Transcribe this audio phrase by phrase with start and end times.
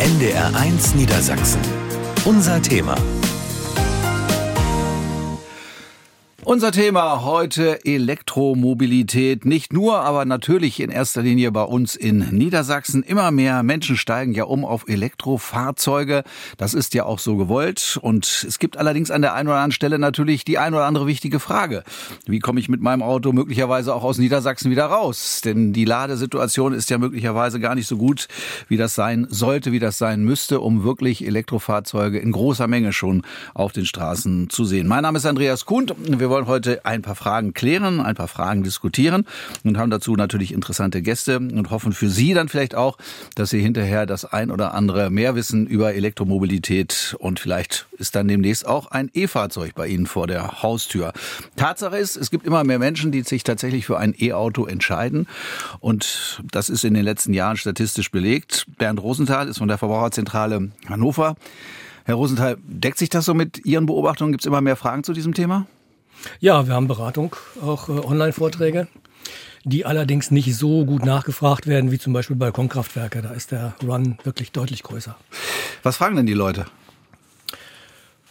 [0.00, 1.60] NDR1 Niedersachsen.
[2.24, 2.96] Unser Thema.
[6.46, 9.46] Unser Thema heute Elektromobilität.
[9.46, 13.02] Nicht nur, aber natürlich in erster Linie bei uns in Niedersachsen.
[13.02, 16.22] Immer mehr Menschen steigen ja um auf Elektrofahrzeuge.
[16.58, 17.98] Das ist ja auch so gewollt.
[18.02, 21.06] Und es gibt allerdings an der einen oder anderen Stelle natürlich die ein oder andere
[21.06, 21.82] wichtige Frage.
[22.26, 25.40] Wie komme ich mit meinem Auto möglicherweise auch aus Niedersachsen wieder raus?
[25.42, 28.28] Denn die Ladesituation ist ja möglicherweise gar nicht so gut,
[28.68, 33.22] wie das sein sollte, wie das sein müsste, um wirklich Elektrofahrzeuge in großer Menge schon
[33.54, 34.86] auf den Straßen zu sehen.
[34.86, 35.90] Mein Name ist Andreas Kuhn.
[35.96, 39.24] Wir wollen heute ein paar Fragen klären, ein paar Fragen diskutieren
[39.62, 42.98] und haben dazu natürlich interessante Gäste und hoffen für Sie dann vielleicht auch,
[43.36, 48.26] dass Sie hinterher das ein oder andere mehr wissen über Elektromobilität und vielleicht ist dann
[48.26, 51.12] demnächst auch ein E-Fahrzeug bei Ihnen vor der Haustür.
[51.54, 55.28] Tatsache ist, es gibt immer mehr Menschen, die sich tatsächlich für ein E-Auto entscheiden
[55.78, 58.66] und das ist in den letzten Jahren statistisch belegt.
[58.76, 61.36] Bernd Rosenthal ist von der Verbraucherzentrale Hannover.
[62.06, 64.32] Herr Rosenthal, deckt sich das so mit Ihren Beobachtungen?
[64.32, 65.66] Gibt es immer mehr Fragen zu diesem Thema?
[66.40, 68.86] Ja, wir haben Beratung, auch äh, Online-Vorträge,
[69.64, 73.22] die allerdings nicht so gut nachgefragt werden wie zum Beispiel Balkonkraftwerke.
[73.22, 75.16] Da ist der Run wirklich deutlich größer.
[75.82, 76.66] Was fragen denn die Leute?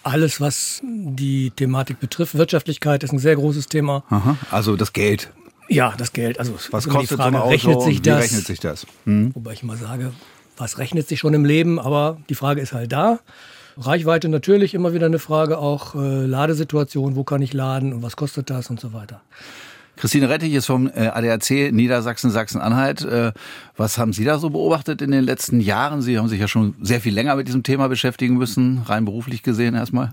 [0.04, 2.36] Alles, was die Thematik betrifft.
[2.36, 4.04] Wirtschaftlichkeit ist ein sehr großes Thema.
[4.10, 5.32] Aha, also das Geld.
[5.70, 6.40] Ja, das Geld.
[6.40, 8.24] Also was kostet Frage, so ein rechnet sich wie das?
[8.24, 8.86] rechnet sich das?
[9.06, 9.34] Hm?
[9.34, 10.12] Wobei ich mal sage,
[10.58, 11.80] was rechnet sich schon im Leben?
[11.80, 13.20] Aber die Frage ist halt da.
[13.78, 18.16] Reichweite natürlich immer wieder eine Frage, auch äh, Ladesituation, wo kann ich laden und was
[18.16, 19.22] kostet das und so weiter.
[19.96, 23.04] Christine Rettich ist vom äh, ADAC Niedersachsen, Sachsen-Anhalt.
[23.04, 23.32] Äh,
[23.78, 26.02] was haben Sie da so beobachtet in den letzten Jahren?
[26.02, 29.44] Sie haben sich ja schon sehr viel länger mit diesem Thema beschäftigen müssen, rein beruflich
[29.44, 30.12] gesehen erstmal.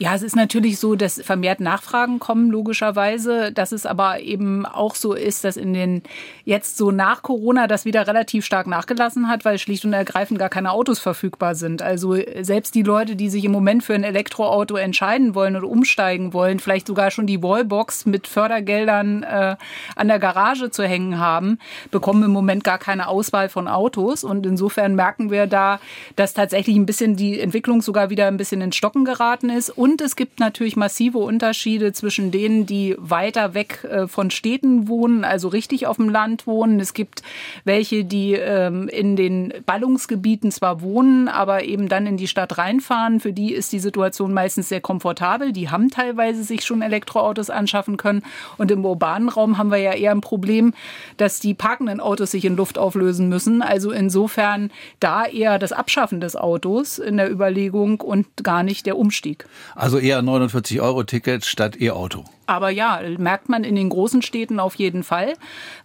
[0.00, 3.50] Ja, es ist natürlich so, dass vermehrt Nachfragen kommen, logischerweise.
[3.50, 6.02] Dass es aber eben auch so ist, dass in den
[6.44, 10.50] jetzt so nach Corona das wieder relativ stark nachgelassen hat, weil schlicht und ergreifend gar
[10.50, 11.82] keine Autos verfügbar sind.
[11.82, 16.32] Also selbst die Leute, die sich im Moment für ein Elektroauto entscheiden wollen oder umsteigen
[16.32, 19.56] wollen, vielleicht sogar schon die Wallbox mit Fördergeldern äh,
[19.96, 21.58] an der Garage zu hängen haben,
[21.90, 24.22] bekommen im Moment gar keine Auswahl von Autos.
[24.22, 25.80] Und insofern merken wir da,
[26.14, 29.70] dass tatsächlich ein bisschen die Entwicklung sogar wieder ein bisschen in Stocken geraten ist.
[29.70, 34.86] Und und es gibt natürlich massive Unterschiede zwischen denen, die weiter weg äh, von Städten
[34.86, 36.78] wohnen, also richtig auf dem Land wohnen.
[36.78, 37.22] Es gibt
[37.64, 43.18] welche, die ähm, in den Ballungsgebieten zwar wohnen, aber eben dann in die Stadt reinfahren.
[43.20, 45.52] Für die ist die Situation meistens sehr komfortabel.
[45.52, 48.22] Die haben teilweise sich schon Elektroautos anschaffen können.
[48.58, 50.74] Und im urbanen Raum haben wir ja eher ein Problem,
[51.16, 53.62] dass die parkenden Autos sich in Luft auflösen müssen.
[53.62, 54.70] Also insofern
[55.00, 59.46] da eher das Abschaffen des Autos in der Überlegung und gar nicht der Umstieg.
[59.78, 62.24] Also eher 49 Euro Ticket statt E-Auto.
[62.46, 65.34] Aber ja, merkt man in den großen Städten auf jeden Fall,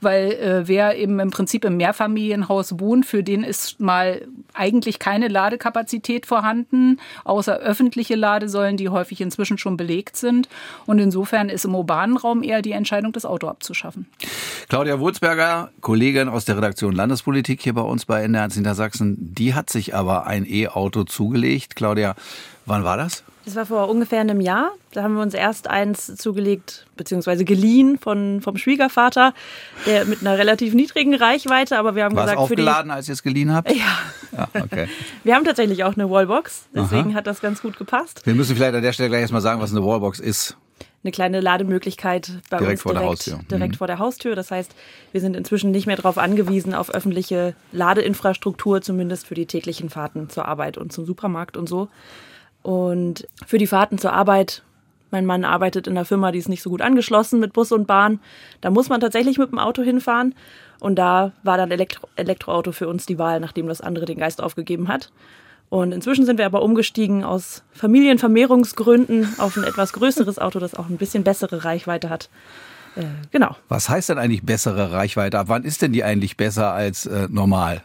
[0.02, 5.28] weil äh, wer eben im Prinzip im Mehrfamilienhaus wohnt, für den ist mal eigentlich keine
[5.28, 10.50] Ladekapazität vorhanden, außer öffentliche Ladesäulen, die häufig inzwischen schon belegt sind.
[10.88, 14.08] Und insofern ist im urbanen Raum eher die Entscheidung, das Auto abzuschaffen.
[14.70, 19.70] Claudia Wurzberger, Kollegin aus der Redaktion Landespolitik hier bei uns bei NDR Niedersachsen, die hat
[19.70, 21.76] sich aber ein E-Auto zugelegt.
[21.76, 22.16] Claudia,
[22.66, 23.24] wann war das?
[23.46, 24.72] Das war vor ungefähr einem Jahr.
[24.91, 29.34] Da haben wir uns erst eins zugelegt, beziehungsweise geliehen von, vom Schwiegervater,
[29.85, 33.13] der mit einer relativ niedrigen Reichweite, aber wir haben war gesagt, es aufgeladen, als ihr
[33.13, 33.69] es geliehen habt?
[33.72, 33.97] Ja.
[34.31, 34.88] ja okay.
[35.23, 37.18] Wir haben tatsächlich auch eine Wallbox, deswegen Aha.
[37.18, 38.25] hat das ganz gut gepasst.
[38.25, 40.56] Wir müssen vielleicht an der Stelle gleich erstmal sagen, was eine Wallbox ist
[41.03, 43.40] eine kleine Lademöglichkeit bei direkt uns vor direkt, der Haustür.
[43.52, 43.78] direkt mhm.
[43.78, 44.35] vor der Haustür.
[44.35, 44.73] Das heißt,
[45.12, 50.29] wir sind inzwischen nicht mehr darauf angewiesen, auf öffentliche Ladeinfrastruktur, zumindest für die täglichen Fahrten
[50.29, 51.90] zur Arbeit und zum Supermarkt und so.
[52.63, 54.63] Und für die Fahrten zur Arbeit,
[55.12, 57.85] mein Mann arbeitet in einer Firma, die ist nicht so gut angeschlossen mit Bus und
[57.85, 58.19] Bahn.
[58.62, 60.34] Da muss man tatsächlich mit dem Auto hinfahren.
[60.79, 64.41] Und da war dann Elektro Elektroauto für uns die Wahl, nachdem das andere den Geist
[64.41, 65.12] aufgegeben hat.
[65.69, 70.90] Und inzwischen sind wir aber umgestiegen aus Familienvermehrungsgründen auf ein etwas größeres Auto, das auch
[70.90, 72.29] ein bisschen bessere Reichweite hat.
[72.96, 73.56] Äh, genau.
[73.69, 75.40] Was heißt denn eigentlich bessere Reichweite?
[75.40, 77.81] Ab wann ist denn die eigentlich besser als äh, normal?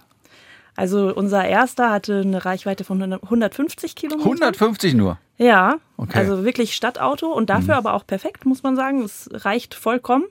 [0.79, 4.25] Also unser erster hatte eine Reichweite von 150 Kilometern.
[4.25, 5.19] 150 nur?
[5.37, 6.17] Ja, okay.
[6.17, 7.79] also wirklich Stadtauto und dafür mhm.
[7.79, 9.03] aber auch perfekt, muss man sagen.
[9.03, 10.27] Es reicht vollkommen.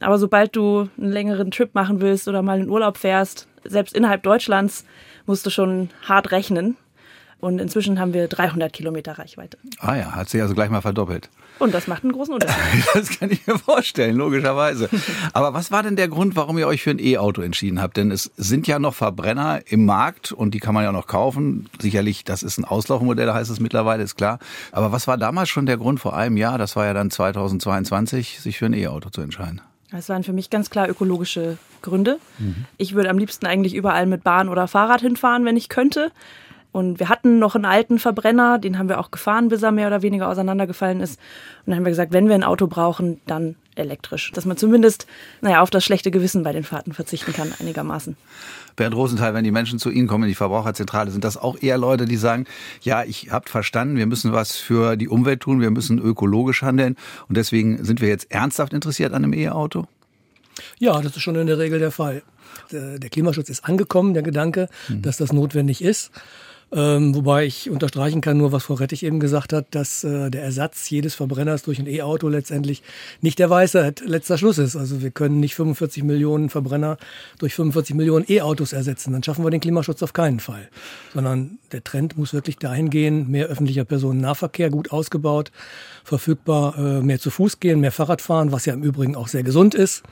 [0.00, 4.24] Aber sobald du einen längeren Trip machen willst oder mal in Urlaub fährst, selbst innerhalb
[4.24, 4.84] Deutschlands,
[5.24, 6.76] musst du schon hart rechnen.
[7.38, 9.58] Und inzwischen haben wir 300 Kilometer Reichweite.
[9.78, 11.28] Ah ja, hat sich also gleich mal verdoppelt.
[11.58, 12.84] Und das macht einen großen Unterschied.
[12.94, 14.88] das kann ich mir vorstellen, logischerweise.
[15.32, 17.98] Aber was war denn der Grund, warum ihr euch für ein E-Auto entschieden habt?
[17.98, 21.68] Denn es sind ja noch Verbrenner im Markt und die kann man ja noch kaufen.
[21.78, 24.38] Sicherlich, das ist ein Auslaufmodell, heißt es mittlerweile, ist klar.
[24.72, 28.40] Aber was war damals schon der Grund vor einem Jahr, das war ja dann 2022,
[28.40, 29.60] sich für ein E-Auto zu entscheiden?
[29.90, 32.18] Das waren für mich ganz klar ökologische Gründe.
[32.76, 36.10] Ich würde am liebsten eigentlich überall mit Bahn oder Fahrrad hinfahren, wenn ich könnte.
[36.76, 39.86] Und wir hatten noch einen alten Verbrenner, den haben wir auch gefahren, bis er mehr
[39.86, 41.18] oder weniger auseinandergefallen ist.
[41.60, 44.30] Und dann haben wir gesagt, wenn wir ein Auto brauchen, dann elektrisch.
[44.32, 45.06] Dass man zumindest,
[45.40, 48.18] naja, auf das schlechte Gewissen bei den Fahrten verzichten kann, einigermaßen.
[48.76, 51.78] Bernd Rosenthal, wenn die Menschen zu Ihnen kommen in die Verbraucherzentrale, sind das auch eher
[51.78, 52.44] Leute, die sagen,
[52.82, 56.96] ja, ich habt verstanden, wir müssen was für die Umwelt tun, wir müssen ökologisch handeln
[57.26, 59.86] und deswegen sind wir jetzt ernsthaft interessiert an einem E-Auto?
[60.78, 62.22] Ja, das ist schon in der Regel der Fall.
[62.70, 65.00] Der Klimaschutz ist angekommen, der Gedanke, mhm.
[65.00, 66.10] dass das notwendig ist.
[66.72, 70.42] Ähm, wobei ich unterstreichen kann, nur was Frau Rettich eben gesagt hat, dass äh, der
[70.42, 72.82] Ersatz jedes Verbrenners durch ein E-Auto letztendlich
[73.20, 74.74] nicht der Weisheit letzter Schluss ist.
[74.74, 76.98] Also wir können nicht 45 Millionen Verbrenner
[77.38, 79.12] durch 45 Millionen E-Autos ersetzen.
[79.12, 80.68] Dann schaffen wir den Klimaschutz auf keinen Fall.
[81.14, 85.52] Sondern der Trend muss wirklich dahin gehen, mehr öffentlicher Personennahverkehr, gut ausgebaut,
[86.02, 89.44] verfügbar, äh, mehr zu Fuß gehen, mehr Fahrrad fahren, was ja im Übrigen auch sehr
[89.44, 90.02] gesund ist.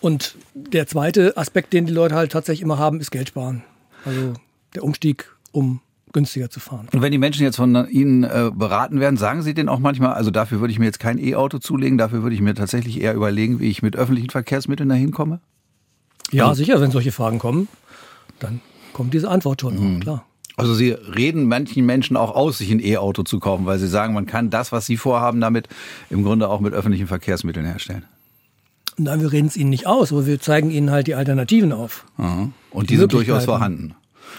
[0.00, 3.64] Und der zweite Aspekt, den die Leute halt tatsächlich immer haben, ist Geld sparen.
[4.04, 4.34] Also
[4.74, 5.80] der Umstieg um
[6.12, 6.88] günstiger zu fahren.
[6.92, 10.12] Und wenn die Menschen jetzt von Ihnen äh, beraten werden, sagen Sie denen auch manchmal,
[10.12, 13.14] also dafür würde ich mir jetzt kein E-Auto zulegen, dafür würde ich mir tatsächlich eher
[13.14, 15.40] überlegen, wie ich mit öffentlichen Verkehrsmitteln dahin komme?
[16.30, 17.68] Ja, also, sicher, wenn solche Fragen kommen,
[18.40, 18.60] dann
[18.92, 20.00] kommt diese Antwort schon, mhm.
[20.00, 20.24] klar.
[20.56, 24.12] Also Sie reden manchen Menschen auch aus, sich ein E-Auto zu kaufen, weil Sie sagen,
[24.12, 25.68] man kann das, was Sie vorhaben, damit
[26.10, 28.04] im Grunde auch mit öffentlichen Verkehrsmitteln herstellen.
[28.98, 32.04] Nein, wir reden es Ihnen nicht aus, aber wir zeigen Ihnen halt die Alternativen auf.
[32.18, 32.50] Aha.
[32.70, 33.94] Und die, die sind durchaus vorhanden.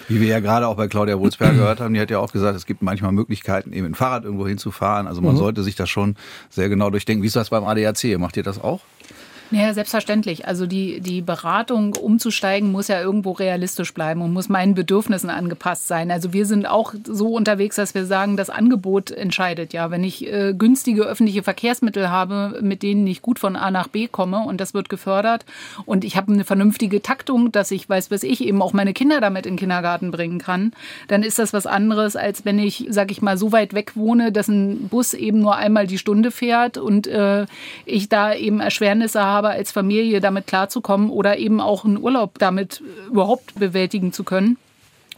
[0.07, 2.55] Wie wir ja gerade auch bei Claudia Wulzberg gehört haben, die hat ja auch gesagt,
[2.55, 5.07] es gibt manchmal Möglichkeiten, eben ein Fahrrad irgendwo hinzufahren.
[5.07, 5.39] Also man mhm.
[5.39, 6.15] sollte sich das schon
[6.49, 7.23] sehr genau durchdenken.
[7.23, 8.17] Wie ist das beim ADAC?
[8.17, 8.81] Macht ihr das auch?
[9.53, 10.47] Ja, selbstverständlich.
[10.47, 15.87] Also die, die Beratung umzusteigen muss ja irgendwo realistisch bleiben und muss meinen Bedürfnissen angepasst
[15.87, 16.09] sein.
[16.09, 19.71] Also wir sind auch so unterwegs, dass wir sagen, das Angebot entscheidet.
[19.71, 23.87] Ja, wenn ich äh, günstige öffentliche Verkehrsmittel habe, mit denen ich gut von A nach
[23.87, 25.45] B komme und das wird gefördert
[25.85, 29.21] und ich habe eine vernünftige Taktung, dass ich weiß, was ich eben auch meine Kinder
[29.21, 30.71] damit in den Kindergarten bringen kann,
[31.07, 34.31] dann ist das was anderes, als wenn ich, sag ich mal, so weit weg wohne,
[34.31, 37.45] dass ein Bus eben nur einmal die Stunde fährt und äh,
[37.85, 42.39] ich da eben Erschwernisse habe habe, als Familie damit klarzukommen oder eben auch einen Urlaub
[42.39, 44.57] damit überhaupt bewältigen zu können.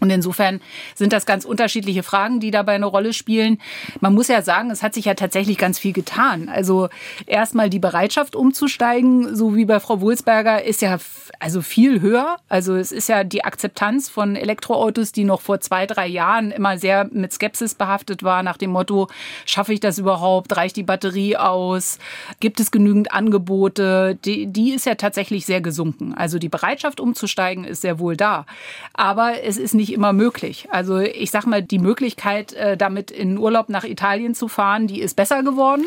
[0.02, 0.62] Und insofern
[0.94, 3.60] sind das ganz unterschiedliche Fragen, die dabei eine Rolle spielen.
[4.02, 6.50] Man muss ja sagen, es hat sich ja tatsächlich ganz viel getan.
[6.50, 6.90] Also
[7.26, 10.98] erstmal die Bereitschaft umzusteigen, so wie bei Frau Wulsberger, ist ja
[11.40, 12.38] also viel höher.
[12.50, 16.78] Also es ist ja die Akzeptanz von Elektroautos, die noch vor zwei, drei Jahren immer
[16.78, 19.08] sehr mit Skepsis behaftet war, nach dem Motto,
[19.46, 20.56] schaffe ich das überhaupt?
[20.56, 22.00] Reicht die Batterie aus?
[22.40, 24.18] Gibt es genügend Angebote?
[24.26, 26.14] Die, die ist ja tatsächlich sehr gesunken.
[26.14, 28.46] Also die Bereitschaft umzusteigen ist sehr wohl da.
[28.94, 30.68] Aber es ist nicht immer möglich.
[30.70, 35.02] Also ich sag mal, die Möglichkeit, äh, damit in Urlaub nach Italien zu fahren, die
[35.02, 35.86] ist besser geworden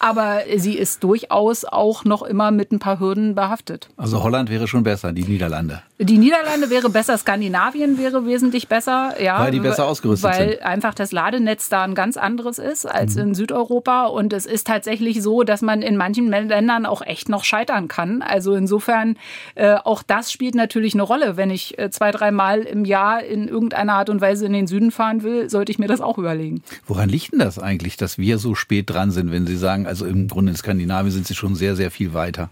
[0.00, 3.88] aber sie ist durchaus auch noch immer mit ein paar Hürden behaftet.
[3.96, 5.82] Also Holland wäre schon besser, die Niederlande.
[6.00, 10.60] Die Niederlande wäre besser, Skandinavien wäre wesentlich besser, ja, weil die besser ausgerüstet weil sind.
[10.60, 13.22] Weil einfach das Ladenetz da ein ganz anderes ist als mhm.
[13.22, 17.42] in Südeuropa und es ist tatsächlich so, dass man in manchen Ländern auch echt noch
[17.42, 18.22] scheitern kann.
[18.22, 19.16] Also insofern
[19.56, 21.36] äh, auch das spielt natürlich eine Rolle.
[21.36, 24.92] Wenn ich äh, zwei, dreimal im Jahr in irgendeiner Art und Weise in den Süden
[24.92, 26.62] fahren will, sollte ich mir das auch überlegen.
[26.86, 30.06] Woran liegt denn das eigentlich, dass wir so spät dran sind, wenn Sie sagen, also
[30.06, 32.50] im Grunde in Skandinavien sind sie schon sehr, sehr viel weiter.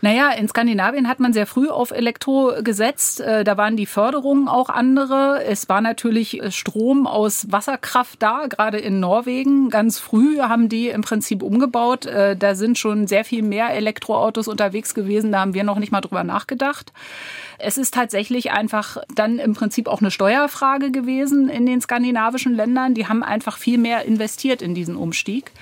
[0.00, 2.83] Naja, in Skandinavien hat man sehr früh auf Elektro gesetzt.
[3.20, 5.42] Äh, da waren die Förderungen auch andere.
[5.44, 9.70] Es war natürlich äh, Strom aus Wasserkraft da, gerade in Norwegen.
[9.70, 12.06] Ganz früh haben die im Prinzip umgebaut.
[12.06, 15.32] Äh, da sind schon sehr viel mehr Elektroautos unterwegs gewesen.
[15.32, 16.92] Da haben wir noch nicht mal drüber nachgedacht.
[17.58, 22.94] Es ist tatsächlich einfach dann im Prinzip auch eine Steuerfrage gewesen in den skandinavischen Ländern.
[22.94, 25.52] Die haben einfach viel mehr investiert in diesen Umstieg.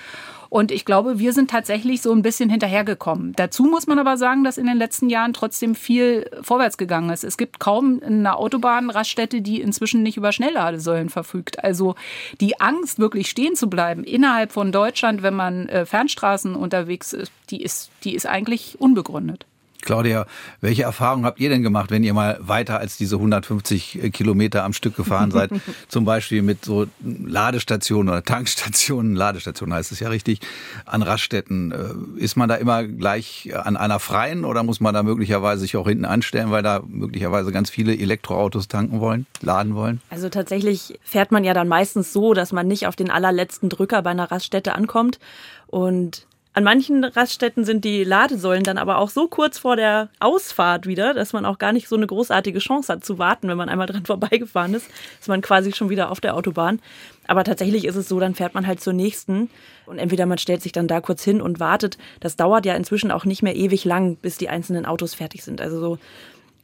[0.52, 3.32] Und ich glaube, wir sind tatsächlich so ein bisschen hinterhergekommen.
[3.36, 7.24] Dazu muss man aber sagen, dass in den letzten Jahren trotzdem viel vorwärts gegangen ist.
[7.24, 11.64] Es gibt kaum eine Autobahnraststätte, die inzwischen nicht über Schnellladesäulen verfügt.
[11.64, 11.94] Also
[12.42, 17.32] die Angst, wirklich stehen zu bleiben innerhalb von Deutschland, wenn man äh, Fernstraßen unterwegs ist,
[17.48, 19.46] die ist, die ist eigentlich unbegründet.
[19.82, 20.26] Claudia,
[20.60, 24.72] welche Erfahrungen habt ihr denn gemacht, wenn ihr mal weiter als diese 150 Kilometer am
[24.72, 25.50] Stück gefahren seid?
[25.88, 30.40] Zum Beispiel mit so Ladestationen oder Tankstationen, Ladestationen heißt es ja richtig,
[30.86, 31.72] an Raststätten.
[31.72, 35.76] Äh, ist man da immer gleich an einer freien oder muss man da möglicherweise sich
[35.76, 40.00] auch hinten anstellen, weil da möglicherweise ganz viele Elektroautos tanken wollen, laden wollen?
[40.10, 44.02] Also tatsächlich fährt man ja dann meistens so, dass man nicht auf den allerletzten Drücker
[44.02, 45.18] bei einer Raststätte ankommt
[45.66, 50.86] und An manchen Raststätten sind die Ladesäulen dann aber auch so kurz vor der Ausfahrt
[50.86, 53.70] wieder, dass man auch gar nicht so eine großartige Chance hat zu warten, wenn man
[53.70, 54.90] einmal dran vorbeigefahren ist.
[55.18, 56.80] Ist man quasi schon wieder auf der Autobahn.
[57.26, 59.48] Aber tatsächlich ist es so, dann fährt man halt zur nächsten
[59.86, 61.96] und entweder man stellt sich dann da kurz hin und wartet.
[62.20, 65.62] Das dauert ja inzwischen auch nicht mehr ewig lang, bis die einzelnen Autos fertig sind.
[65.62, 65.98] Also so,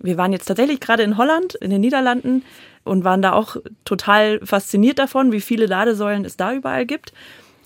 [0.00, 2.44] wir waren jetzt tatsächlich gerade in Holland, in den Niederlanden
[2.84, 7.12] und waren da auch total fasziniert davon, wie viele Ladesäulen es da überall gibt.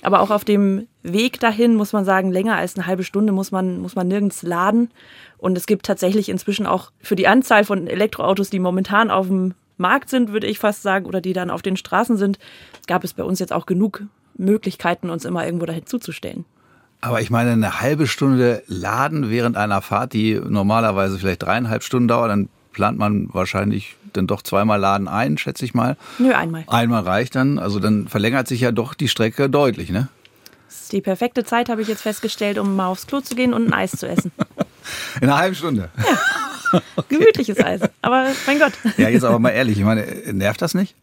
[0.02, 3.52] Aber auch auf dem Weg dahin muss man sagen, länger als eine halbe Stunde muss
[3.52, 4.90] man, muss man nirgends laden.
[5.38, 9.54] Und es gibt tatsächlich inzwischen auch für die Anzahl von Elektroautos, die momentan auf dem
[9.78, 12.38] Markt sind, würde ich fast sagen, oder die dann auf den Straßen sind,
[12.88, 14.02] gab es bei uns jetzt auch genug
[14.36, 16.44] Möglichkeiten, uns immer irgendwo dahin zuzustellen.
[17.00, 22.08] Aber ich meine, eine halbe Stunde laden während einer Fahrt, die normalerweise vielleicht dreieinhalb Stunden
[22.08, 25.96] dauert, dann plant man wahrscheinlich dann doch zweimal Laden ein, schätze ich mal.
[26.18, 26.64] Nö, einmal.
[26.66, 27.58] Einmal reicht dann.
[27.58, 30.08] Also dann verlängert sich ja doch die Strecke deutlich, ne?
[30.68, 33.52] Das ist die perfekte Zeit, habe ich jetzt festgestellt, um mal aufs Klo zu gehen
[33.52, 34.32] und ein Eis zu essen.
[35.20, 35.90] In einer halben Stunde.
[35.96, 36.80] Ja.
[36.96, 37.06] okay.
[37.16, 37.80] Gemütliches Eis.
[38.00, 38.72] Aber mein Gott.
[38.96, 40.94] Ja, jetzt aber mal ehrlich, ich meine, nervt das nicht?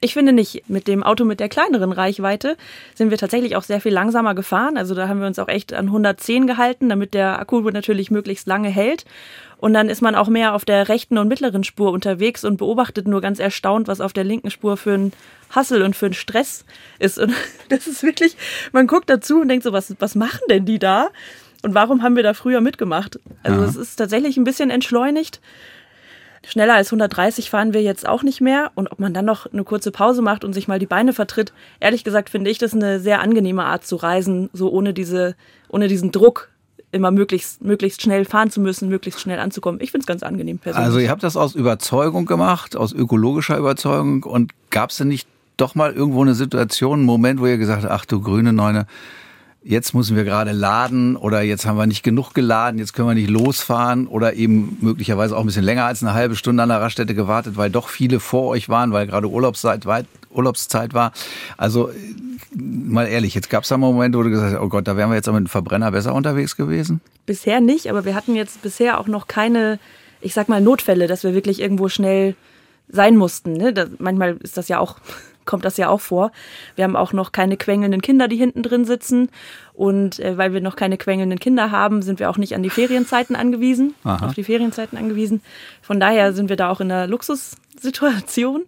[0.00, 0.68] Ich finde nicht.
[0.68, 2.56] Mit dem Auto mit der kleineren Reichweite
[2.94, 4.76] sind wir tatsächlich auch sehr viel langsamer gefahren.
[4.76, 8.46] Also da haben wir uns auch echt an 110 gehalten, damit der Akku natürlich möglichst
[8.46, 9.04] lange hält.
[9.58, 13.08] Und dann ist man auch mehr auf der rechten und mittleren Spur unterwegs und beobachtet
[13.08, 15.12] nur ganz erstaunt, was auf der linken Spur für ein
[15.50, 16.64] Hassel und für ein Stress
[17.00, 17.18] ist.
[17.18, 17.32] Und
[17.68, 18.36] das ist wirklich,
[18.72, 21.08] man guckt dazu und denkt so, was, was machen denn die da?
[21.62, 23.18] Und warum haben wir da früher mitgemacht?
[23.42, 25.40] Also es ist tatsächlich ein bisschen entschleunigt.
[26.48, 28.70] Schneller als 130 fahren wir jetzt auch nicht mehr.
[28.74, 31.52] Und ob man dann noch eine kurze Pause macht und sich mal die Beine vertritt,
[31.78, 35.36] ehrlich gesagt finde ich das eine sehr angenehme Art zu reisen, so ohne diese,
[35.68, 36.48] ohne diesen Druck,
[36.90, 39.80] immer möglichst, möglichst schnell fahren zu müssen, möglichst schnell anzukommen.
[39.82, 40.86] Ich finde es ganz angenehm persönlich.
[40.86, 45.28] Also ihr habt das aus Überzeugung gemacht, aus ökologischer Überzeugung und gab es denn nicht
[45.58, 48.86] doch mal irgendwo eine Situation, einen Moment, wo ihr gesagt habt, ach du grüne Neune,
[49.68, 53.14] jetzt müssen wir gerade laden oder jetzt haben wir nicht genug geladen, jetzt können wir
[53.14, 56.80] nicht losfahren oder eben möglicherweise auch ein bisschen länger als eine halbe Stunde an der
[56.80, 59.84] Raststätte gewartet, weil doch viele vor euch waren, weil gerade Urlaubszeit,
[60.30, 61.12] Urlaubszeit war.
[61.58, 61.90] Also
[62.54, 64.96] mal ehrlich, jetzt gab es da mal Momente, wo du gesagt hast, oh Gott, da
[64.96, 67.02] wären wir jetzt aber mit dem Verbrenner besser unterwegs gewesen?
[67.26, 69.78] Bisher nicht, aber wir hatten jetzt bisher auch noch keine,
[70.22, 72.36] ich sag mal, Notfälle, dass wir wirklich irgendwo schnell
[72.88, 73.52] sein mussten.
[73.52, 73.74] Ne?
[73.74, 74.96] Das, manchmal ist das ja auch
[75.48, 76.30] kommt das ja auch vor.
[76.76, 79.30] Wir haben auch noch keine quengelnden Kinder, die hinten drin sitzen.
[79.74, 82.70] Und äh, weil wir noch keine quengelnden Kinder haben, sind wir auch nicht an die
[82.70, 84.26] Ferienzeiten angewiesen, Aha.
[84.26, 85.40] auf die Ferienzeiten angewiesen.
[85.82, 88.62] Von daher sind wir da auch in einer Luxussituation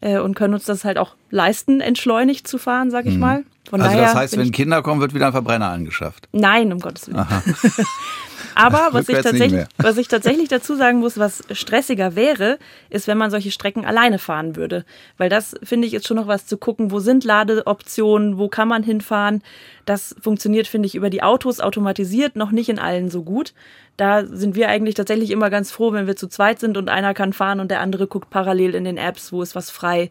[0.00, 3.20] äh, und können uns das halt auch leisten, entschleunigt zu fahren, sag ich mhm.
[3.20, 3.44] mal.
[3.68, 6.28] Von also das heißt, wenn Kinder kommen, wird wieder ein Verbrenner angeschafft?
[6.32, 7.24] Nein, um Gottes Willen.
[8.54, 12.58] Aber was ich, tatsächlich, was ich tatsächlich dazu sagen muss, was stressiger wäre,
[12.90, 14.84] ist, wenn man solche Strecken alleine fahren würde.
[15.16, 18.68] Weil das, finde ich, ist schon noch was zu gucken, wo sind Ladeoptionen, wo kann
[18.68, 19.42] man hinfahren.
[19.86, 23.54] Das funktioniert, finde ich, über die Autos automatisiert noch nicht in allen so gut.
[23.96, 27.14] Da sind wir eigentlich tatsächlich immer ganz froh, wenn wir zu zweit sind und einer
[27.14, 30.10] kann fahren und der andere guckt parallel in den Apps, wo ist was frei.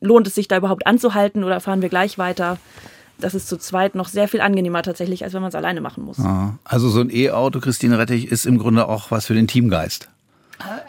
[0.00, 2.58] Lohnt es sich da überhaupt anzuhalten oder fahren wir gleich weiter?
[3.20, 6.04] das ist zu zweit noch sehr viel angenehmer tatsächlich, als wenn man es alleine machen
[6.04, 6.18] muss.
[6.64, 10.08] Also so ein E-Auto, Christine Rettich, ist im Grunde auch was für den Teamgeist.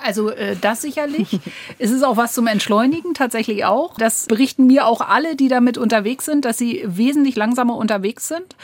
[0.04, 1.40] Also äh, das sicherlich.
[1.80, 3.96] es ist auch was zum Entschleunigen tatsächlich auch.
[3.96, 8.56] Das berichten mir auch alle, die damit unterwegs sind, dass sie wesentlich langsamer unterwegs sind,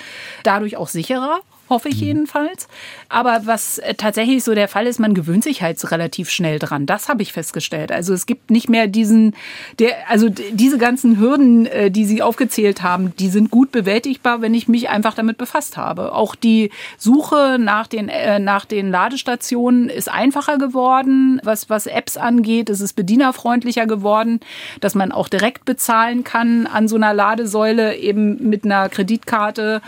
[0.44, 2.08] dadurch auch sicherer hoffe ich mhm.
[2.08, 2.68] jedenfalls.
[3.10, 6.86] Aber was äh, tatsächlich so der Fall ist, man gewöhnt sich halt relativ schnell dran.
[6.86, 7.92] Das habe ich festgestellt.
[7.92, 9.36] Also es gibt nicht mehr diesen,
[9.80, 14.54] der, also diese ganzen Hürden, äh, die Sie aufgezählt haben, die sind gut bewältigbar, wenn
[14.54, 16.14] ich mich einfach damit befasst habe.
[16.14, 21.40] Auch die Suche nach den, äh, nach den Ladestationen ist einfacher geworden.
[21.44, 24.40] Was, was Apps angeht, ist es bedienerfreundlicher geworden,
[24.82, 29.82] dass man auch direkt bezahlen kann an so einer Ladesäule eben mit einer Kreditkarte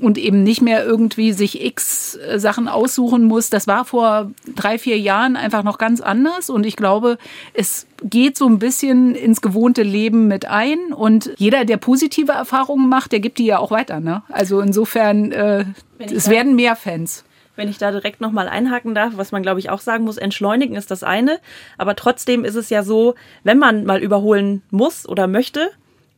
[0.00, 3.50] und eben nicht mehr irgendwie sich x äh, Sachen aussuchen muss.
[3.50, 7.18] Das war vor drei, vier Jahren einfach noch ganz anders und ich glaube,
[7.54, 12.88] es geht so ein bisschen ins gewohnte Leben mit ein und jeder, der positive Erfahrungen
[12.88, 14.00] macht, der gibt die ja auch weiter.
[14.00, 14.22] Ne?
[14.30, 15.64] Also insofern, äh,
[15.98, 17.24] es werden mehr Fans
[17.60, 20.76] wenn ich da direkt nochmal einhaken darf, was man, glaube ich, auch sagen muss, entschleunigen
[20.76, 21.38] ist das eine.
[21.76, 25.70] Aber trotzdem ist es ja so, wenn man mal überholen muss oder möchte,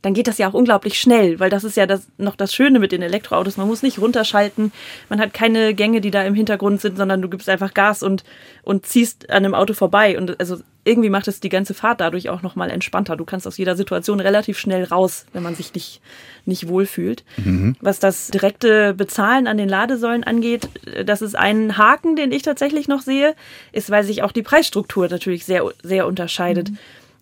[0.03, 2.77] dann geht das ja auch unglaublich schnell, weil das ist ja das, noch das Schöne
[2.77, 3.55] mit den Elektroautos.
[3.55, 4.73] Man muss nicht runterschalten,
[5.07, 8.25] man hat keine Gänge, die da im Hintergrund sind, sondern du gibst einfach Gas und,
[8.63, 10.17] und ziehst an einem Auto vorbei.
[10.17, 13.15] Und also irgendwie macht es die ganze Fahrt dadurch auch nochmal entspannter.
[13.15, 16.01] Du kannst aus jeder Situation relativ schnell raus, wenn man sich nicht,
[16.45, 17.23] nicht wohlfühlt.
[17.37, 17.77] Mhm.
[17.79, 20.67] Was das direkte Bezahlen an den Ladesäulen angeht,
[21.05, 23.35] das ist ein Haken, den ich tatsächlich noch sehe,
[23.71, 26.71] ist, weil sich auch die Preisstruktur natürlich sehr, sehr unterscheidet.
[26.71, 26.77] Mhm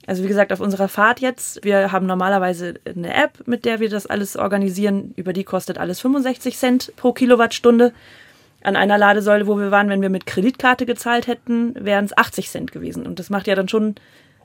[0.08, 3.90] Also wie gesagt, auf unserer Fahrt jetzt, wir haben normalerweise eine App, mit der wir
[3.90, 5.14] das alles organisieren.
[5.16, 7.94] Über die kostet alles 65 Cent pro Kilowattstunde.
[8.64, 12.50] An einer Ladesäule, wo wir waren, wenn wir mit Kreditkarte gezahlt hätten, wären es 80
[12.50, 13.06] Cent gewesen.
[13.06, 13.96] Und das macht ja dann schon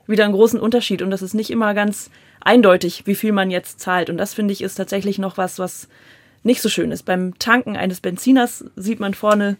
[0.05, 1.01] wieder einen großen Unterschied.
[1.01, 2.09] Und das ist nicht immer ganz
[2.41, 4.09] eindeutig, wie viel man jetzt zahlt.
[4.09, 5.87] Und das finde ich ist tatsächlich noch was, was
[6.43, 7.03] nicht so schön ist.
[7.03, 9.57] Beim Tanken eines Benziners sieht man vorne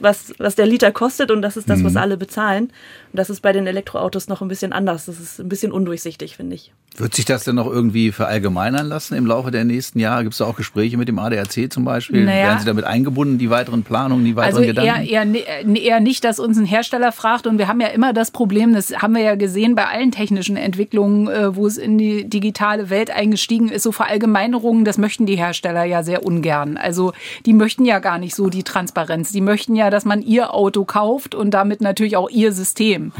[0.00, 1.84] was, was der Liter kostet und das ist das, mhm.
[1.84, 2.64] was alle bezahlen.
[2.64, 5.06] Und das ist bei den Elektroautos noch ein bisschen anders.
[5.06, 6.72] Das ist ein bisschen undurchsichtig, finde ich.
[6.96, 10.22] Wird sich das denn noch irgendwie verallgemeinern lassen im Laufe der nächsten Jahre?
[10.22, 12.24] Gibt es da auch Gespräche mit dem ADAC zum Beispiel?
[12.24, 12.46] Naja.
[12.46, 15.04] Werden Sie damit eingebunden, die weiteren Planungen, die weiteren also Gedanken?
[15.04, 17.48] Eher, eher, eher nicht, dass uns ein Hersteller fragt.
[17.48, 20.56] Und wir haben ja immer das Problem, das haben wir ja gesehen bei allen technischen
[20.56, 25.36] Entwicklungen, äh, wo es in die digitale Welt eingestiegen ist, so Verallgemeinerungen, das möchten die
[25.36, 26.76] Hersteller ja sehr ungern.
[26.76, 27.12] Also
[27.44, 29.32] die möchten ja gar nicht so die Transparenz.
[29.32, 33.06] Die möchten ja, dass man ihr Auto kauft und damit natürlich auch ihr System.
[33.06, 33.12] Mhm.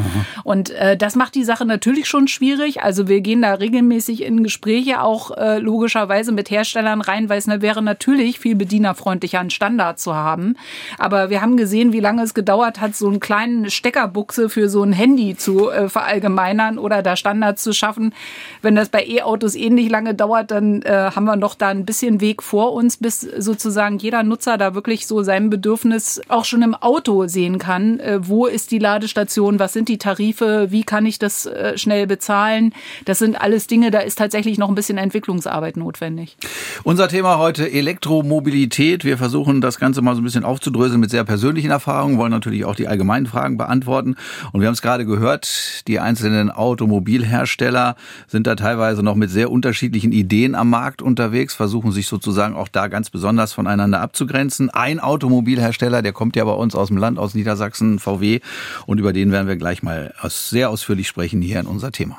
[0.44, 2.82] Und äh, das macht die Sache natürlich schon schwierig.
[2.82, 7.46] Also wir gehen da regelmäßig in Gespräche auch äh, logischerweise mit Herstellern rein, weil es
[7.46, 10.56] ne, wäre natürlich viel bedienerfreundlicher, einen Standard zu haben.
[10.98, 14.82] Aber wir haben gesehen, wie lange es gedauert hat, so einen kleinen Steckerbuchse für so
[14.82, 18.12] ein Handy zu äh, verallgemeinern oder da Standards zu schaffen.
[18.60, 22.20] Wenn das bei E-Autos ähnlich lange dauert, dann äh, haben wir noch da ein bisschen
[22.20, 26.74] Weg vor uns, bis sozusagen jeder Nutzer da wirklich so sein Bedürfnis auch schon im
[26.74, 27.98] Auto sehen kann.
[28.00, 29.58] Äh, wo ist die Ladestation?
[29.58, 30.66] Was sind die Tarife?
[30.70, 32.74] Wie kann ich das äh, schnell bezahlen?
[33.06, 36.36] Das sind alles Dinge, da ist tatsächlich noch ein bisschen Entwicklungsarbeit notwendig.
[36.82, 39.04] Unser Thema heute Elektromobilität.
[39.04, 42.64] Wir versuchen das Ganze mal so ein bisschen aufzudröseln mit sehr persönlichen Erfahrungen, wollen natürlich
[42.64, 44.16] auch die allgemeinen Fragen beantworten.
[44.52, 47.96] Und wir haben es gerade gehört, die einzelnen Automobilhersteller
[48.26, 52.68] sind da teilweise noch mit sehr unterschiedlichen Ideen am Markt unterwegs, versuchen sich sozusagen auch
[52.68, 54.70] da ganz besonders voneinander abzugrenzen.
[54.70, 58.40] Ein Automobilhersteller, der kommt ja bei uns aus dem Land, aus Niedersachsen, VW,
[58.86, 62.18] und über den werden wir gleich mal sehr ausführlich sprechen hier in unser Thema.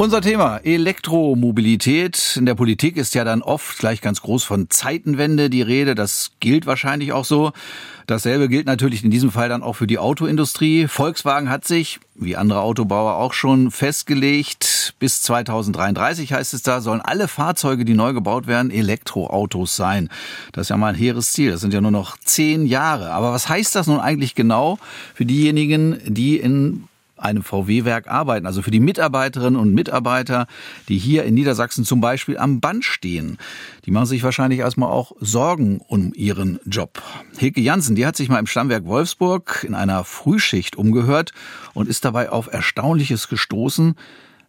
[0.00, 2.38] Unser Thema Elektromobilität.
[2.38, 5.94] In der Politik ist ja dann oft gleich ganz groß von Zeitenwende die Rede.
[5.94, 7.52] Das gilt wahrscheinlich auch so.
[8.06, 10.88] Dasselbe gilt natürlich in diesem Fall dann auch für die Autoindustrie.
[10.88, 17.02] Volkswagen hat sich, wie andere Autobauer auch schon, festgelegt, bis 2033 heißt es da, sollen
[17.02, 20.08] alle Fahrzeuge, die neu gebaut werden, Elektroautos sein.
[20.52, 21.50] Das ist ja mal ein hehres Ziel.
[21.50, 23.10] Das sind ja nur noch zehn Jahre.
[23.10, 24.78] Aber was heißt das nun eigentlich genau
[25.12, 26.84] für diejenigen, die in
[27.20, 28.46] einem VW-Werk arbeiten.
[28.46, 30.46] Also für die Mitarbeiterinnen und Mitarbeiter,
[30.88, 33.38] die hier in Niedersachsen zum Beispiel am Band stehen.
[33.86, 37.02] Die machen sich wahrscheinlich erstmal auch Sorgen um ihren Job.
[37.38, 41.32] Hilke Jansen, die hat sich mal im Stammwerk Wolfsburg in einer Frühschicht umgehört
[41.74, 43.94] und ist dabei auf Erstaunliches gestoßen.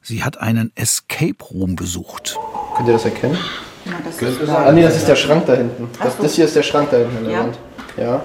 [0.01, 2.37] Sie hat einen Escape Room besucht.
[2.75, 3.37] Könnt ihr das erkennen?
[3.85, 5.89] Ja, das ist ah, nee, das ist der Schrank da hinten.
[6.01, 7.39] Das, das hier ist der Schrank da hinten in der ja.
[7.39, 7.59] Wand.
[7.97, 8.23] Ja.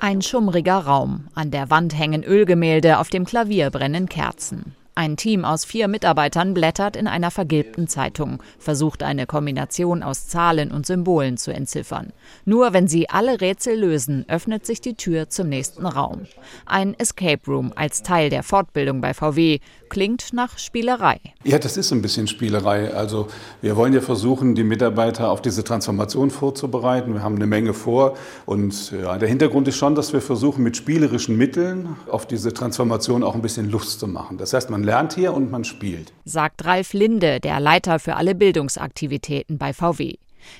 [0.00, 1.26] Ein schummriger Raum.
[1.34, 4.76] An der Wand hängen Ölgemälde, auf dem Klavier brennen Kerzen.
[4.98, 10.72] Ein Team aus vier Mitarbeitern blättert in einer vergilbten Zeitung, versucht eine Kombination aus Zahlen
[10.72, 12.12] und Symbolen zu entziffern.
[12.44, 16.22] Nur wenn sie alle Rätsel lösen, öffnet sich die Tür zum nächsten Raum.
[16.66, 21.20] Ein Escape Room als Teil der Fortbildung bei VW klingt nach Spielerei.
[21.44, 22.92] Ja, das ist ein bisschen Spielerei.
[22.92, 23.28] Also
[23.62, 27.14] wir wollen ja versuchen, die Mitarbeiter auf diese Transformation vorzubereiten.
[27.14, 30.76] Wir haben eine Menge vor und ja, der Hintergrund ist schon, dass wir versuchen, mit
[30.76, 34.38] spielerischen Mitteln auf diese Transformation auch ein bisschen Lust zu machen.
[34.38, 36.14] Das heißt, man lernt hier und man spielt.
[36.24, 40.14] Sagt Ralf Linde, der Leiter für alle Bildungsaktivitäten bei VW.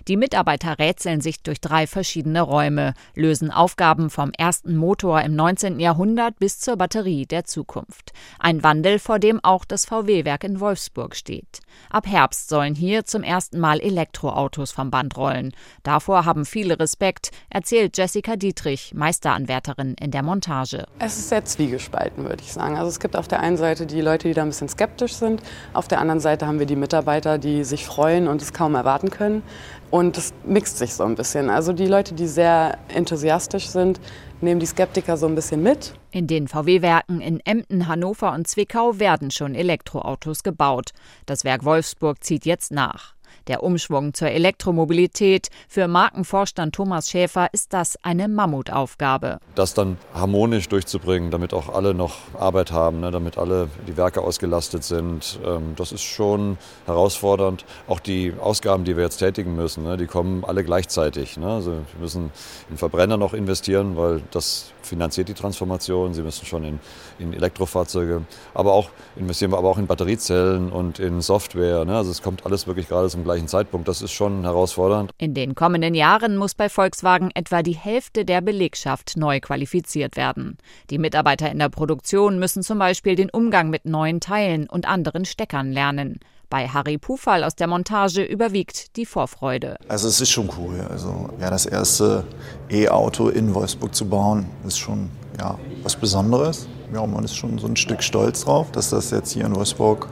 [0.07, 5.81] Die Mitarbeiter rätseln sich durch drei verschiedene Räume, lösen Aufgaben vom ersten Motor im 19.
[5.81, 8.13] Jahrhundert bis zur Batterie der Zukunft.
[8.39, 11.61] Ein Wandel, vor dem auch das VW-Werk in Wolfsburg steht.
[11.91, 15.53] Ab Herbst sollen hier zum ersten Mal Elektroautos vom Band rollen.
[15.83, 20.87] Davor haben viele Respekt, erzählt Jessica Dietrich, Meisteranwärterin in der Montage.
[20.99, 22.77] Es ist sehr zwiegespalten, würde ich sagen.
[22.77, 25.43] Also es gibt auf der einen Seite die Leute, die da ein bisschen skeptisch sind.
[25.73, 29.11] Auf der anderen Seite haben wir die Mitarbeiter, die sich freuen und es kaum erwarten
[29.11, 29.43] können.
[29.91, 31.49] Und es mixt sich so ein bisschen.
[31.49, 34.01] Also die Leute, die sehr enthusiastisch sind,
[34.41, 35.95] nehmen die Skeptiker so ein bisschen mit.
[36.11, 40.91] In den VW-Werken in Emden, Hannover und Zwickau werden schon Elektroautos gebaut.
[41.27, 43.15] Das Werk Wolfsburg zieht jetzt nach.
[43.49, 45.49] Der Umschwung zur Elektromobilität.
[45.69, 49.39] Für Markenvorstand Thomas Schäfer ist das eine Mammutaufgabe.
[49.55, 54.21] Das dann harmonisch durchzubringen, damit auch alle noch Arbeit haben, ne, damit alle die Werke
[54.21, 57.65] ausgelastet sind, ähm, das ist schon herausfordernd.
[57.87, 61.37] Auch die Ausgaben, die wir jetzt tätigen müssen, ne, die kommen alle gleichzeitig.
[61.39, 61.47] Ne.
[61.47, 62.31] Also wir müssen
[62.71, 66.15] in Verbrenner noch investieren, weil das finanziert die Transformation.
[66.15, 66.81] Sie müssen schon in,
[67.19, 68.23] in Elektrofahrzeuge,
[68.55, 71.85] aber auch investieren wir aber auch in Batteriezellen und in Software.
[71.85, 71.97] Ne?
[71.97, 73.89] Also es kommt alles wirklich gerade zum gleichen Zeitpunkt.
[73.89, 75.13] Das ist schon herausfordernd.
[75.19, 80.59] In den kommenden Jahren muss bei Volkswagen etwa die Hälfte der Belegschaft neu qualifiziert werden.
[80.91, 85.25] Die Mitarbeiter in der Produktion müssen zum Beispiel den Umgang mit neuen Teilen und anderen
[85.25, 86.21] Steckern lernen.
[86.51, 89.77] Bei Harry Pufall aus der Montage überwiegt die Vorfreude.
[89.89, 90.81] Also es ist schon cool.
[90.91, 92.25] Also ja, das erste
[92.71, 96.69] E-Auto in Wolfsburg zu bauen, ist schon ja, was Besonderes.
[96.93, 100.09] Ja, man ist schon so ein Stück stolz drauf, dass das jetzt hier in Wolfsburg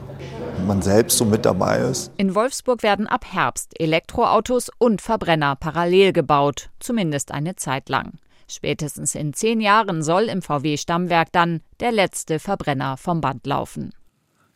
[0.67, 2.13] man selbst so mit dabei ist.
[2.17, 8.19] In Wolfsburg werden ab Herbst Elektroautos und Verbrenner parallel gebaut, zumindest eine Zeit lang.
[8.49, 13.93] Spätestens in zehn Jahren soll im VW-Stammwerk dann der letzte Verbrenner vom Band laufen.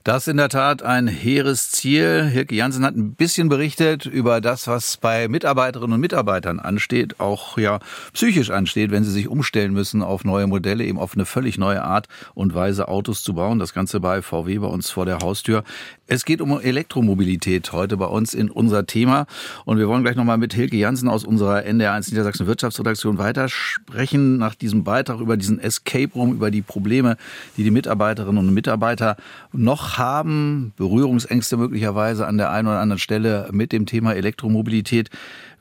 [0.02, 2.24] Das ist in der Tat ein hehres Ziel.
[2.24, 7.58] Hilke Jansen hat ein bisschen berichtet über das, was bei Mitarbeiterinnen und Mitarbeitern ansteht, auch
[7.58, 7.80] ja
[8.14, 11.84] psychisch ansteht, wenn sie sich umstellen müssen auf neue Modelle, eben auf eine völlig neue
[11.84, 13.58] Art und Weise Autos zu bauen.
[13.58, 15.64] Das Ganze bei VW bei uns vor der Haustür.
[16.12, 19.26] Es geht um Elektromobilität heute bei uns in unser Thema.
[19.64, 24.56] Und wir wollen gleich nochmal mit Hilke Jansen aus unserer NDR1 Niedersachsen Wirtschaftsredaktion weitersprechen nach
[24.56, 27.16] diesem Beitrag über diesen Escape Room, über die Probleme,
[27.56, 29.18] die die Mitarbeiterinnen und Mitarbeiter
[29.52, 35.10] noch haben, Berührungsängste möglicherweise an der einen oder anderen Stelle mit dem Thema Elektromobilität.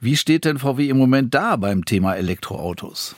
[0.02, 3.16] Wie steht denn VW im Moment da beim Thema Elektroautos?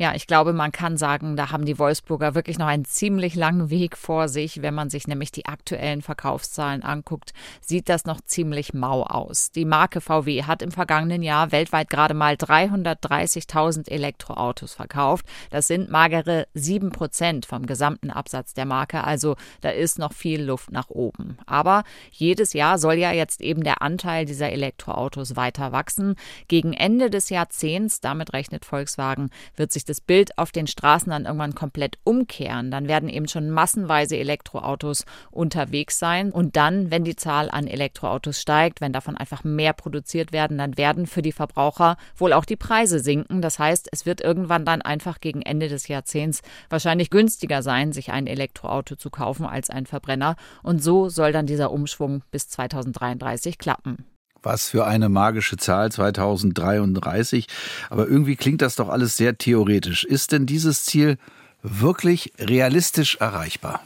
[0.00, 3.68] Ja, ich glaube, man kann sagen, da haben die Wolfsburger wirklich noch einen ziemlich langen
[3.68, 4.62] Weg vor sich.
[4.62, 9.50] Wenn man sich nämlich die aktuellen Verkaufszahlen anguckt, sieht das noch ziemlich mau aus.
[9.50, 15.26] Die Marke VW hat im vergangenen Jahr weltweit gerade mal 330.000 Elektroautos verkauft.
[15.50, 19.04] Das sind magere sieben Prozent vom gesamten Absatz der Marke.
[19.04, 21.36] Also da ist noch viel Luft nach oben.
[21.44, 26.14] Aber jedes Jahr soll ja jetzt eben der Anteil dieser Elektroautos weiter wachsen.
[26.48, 31.24] Gegen Ende des Jahrzehnts, damit rechnet Volkswagen, wird sich das Bild auf den Straßen dann
[31.24, 32.70] irgendwann komplett umkehren.
[32.70, 36.30] Dann werden eben schon massenweise Elektroautos unterwegs sein.
[36.30, 40.78] Und dann, wenn die Zahl an Elektroautos steigt, wenn davon einfach mehr produziert werden, dann
[40.78, 43.42] werden für die Verbraucher wohl auch die Preise sinken.
[43.42, 48.12] Das heißt, es wird irgendwann dann einfach gegen Ende des Jahrzehnts wahrscheinlich günstiger sein, sich
[48.12, 50.36] ein Elektroauto zu kaufen als ein Verbrenner.
[50.62, 54.09] Und so soll dann dieser Umschwung bis 2033 klappen.
[54.42, 57.46] Was für eine magische Zahl 2033.
[57.90, 60.04] Aber irgendwie klingt das doch alles sehr theoretisch.
[60.04, 61.18] Ist denn dieses Ziel
[61.62, 63.82] wirklich realistisch erreichbar?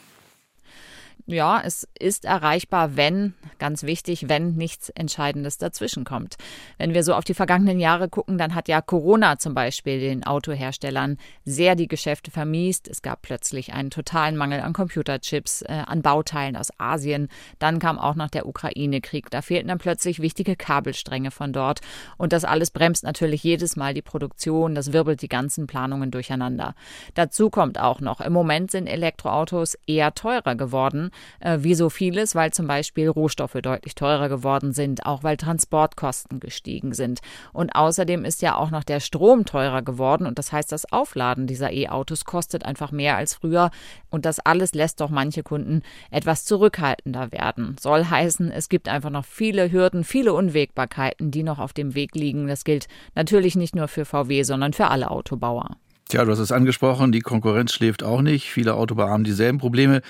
[1.26, 6.36] Ja, es ist erreichbar, wenn, ganz wichtig, wenn nichts Entscheidendes dazwischenkommt.
[6.76, 10.26] Wenn wir so auf die vergangenen Jahre gucken, dann hat ja Corona zum Beispiel den
[10.26, 12.88] Autoherstellern sehr die Geschäfte vermiest.
[12.88, 17.28] Es gab plötzlich einen totalen Mangel an Computerchips, äh, an Bauteilen aus Asien.
[17.58, 19.30] Dann kam auch noch der Ukraine-Krieg.
[19.30, 21.80] Da fehlten dann plötzlich wichtige Kabelstränge von dort.
[22.18, 24.74] Und das alles bremst natürlich jedes Mal die Produktion.
[24.74, 26.74] Das wirbelt die ganzen Planungen durcheinander.
[27.14, 32.34] Dazu kommt auch noch, im Moment sind Elektroautos eher teurer geworden äh, wie so vieles,
[32.34, 37.20] weil zum Beispiel Rohstoffe deutlich teurer geworden sind, auch weil Transportkosten gestiegen sind.
[37.52, 41.46] Und außerdem ist ja auch noch der Strom teurer geworden und das heißt, das Aufladen
[41.46, 43.70] dieser E-Autos kostet einfach mehr als früher
[44.10, 47.76] und das alles lässt doch manche Kunden etwas zurückhaltender werden.
[47.80, 52.14] Soll heißen, es gibt einfach noch viele Hürden, viele Unwägbarkeiten, die noch auf dem Weg
[52.14, 52.46] liegen.
[52.46, 55.76] Das gilt natürlich nicht nur für VW, sondern für alle Autobauer.
[56.08, 58.50] Tja, du hast es angesprochen, die Konkurrenz schläft auch nicht.
[58.50, 60.02] Viele Autobauer haben dieselben Probleme.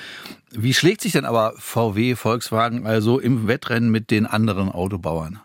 [0.51, 5.41] Wie schlägt sich denn aber VW, Volkswagen also im Wettrennen mit den anderen Autobauern?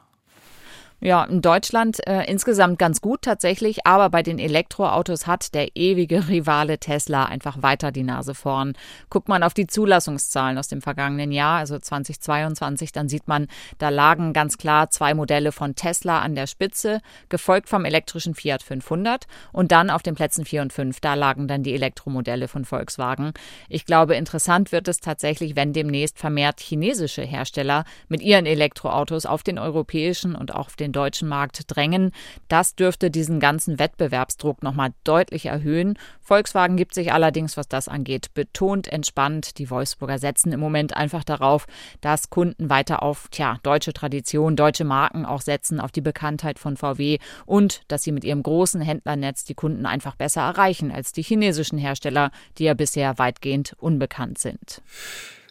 [1.01, 6.27] Ja, in Deutschland äh, insgesamt ganz gut tatsächlich, aber bei den Elektroautos hat der ewige
[6.27, 8.73] Rivale Tesla einfach weiter die Nase vorn.
[9.09, 13.87] Guckt man auf die Zulassungszahlen aus dem vergangenen Jahr, also 2022, dann sieht man, da
[13.87, 19.25] lagen ganz klar zwei Modelle von Tesla an der Spitze, gefolgt vom elektrischen Fiat 500
[19.53, 23.31] und dann auf den Plätzen 4 und 5, da lagen dann die Elektromodelle von Volkswagen.
[23.69, 29.43] Ich glaube, interessant wird es tatsächlich, wenn demnächst vermehrt chinesische Hersteller mit ihren Elektroautos auf
[29.43, 32.11] den europäischen und auch auf den den deutschen Markt drängen.
[32.47, 35.97] Das dürfte diesen ganzen Wettbewerbsdruck nochmal deutlich erhöhen.
[36.19, 39.57] Volkswagen gibt sich allerdings, was das angeht, betont entspannt.
[39.57, 41.67] Die Wolfsburger setzen im Moment einfach darauf,
[42.01, 46.77] dass Kunden weiter auf tja, deutsche Tradition, deutsche Marken auch setzen, auf die Bekanntheit von
[46.77, 51.23] VW und dass sie mit ihrem großen Händlernetz die Kunden einfach besser erreichen als die
[51.23, 54.81] chinesischen Hersteller, die ja bisher weitgehend unbekannt sind.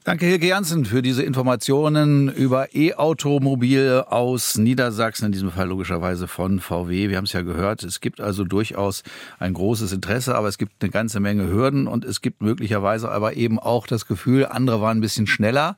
[0.08, 6.60] Danke, Hilke Janssen, für diese Informationen über E-Automobil aus Niedersachsen, in diesem Fall logischerweise von
[6.60, 7.10] VW.
[7.10, 9.02] Wir haben es ja gehört, es gibt also durchaus
[9.38, 13.36] ein großes Interesse, aber es gibt eine ganze Menge Hürden und es gibt möglicherweise aber
[13.36, 15.76] eben auch das Gefühl, andere waren ein bisschen schneller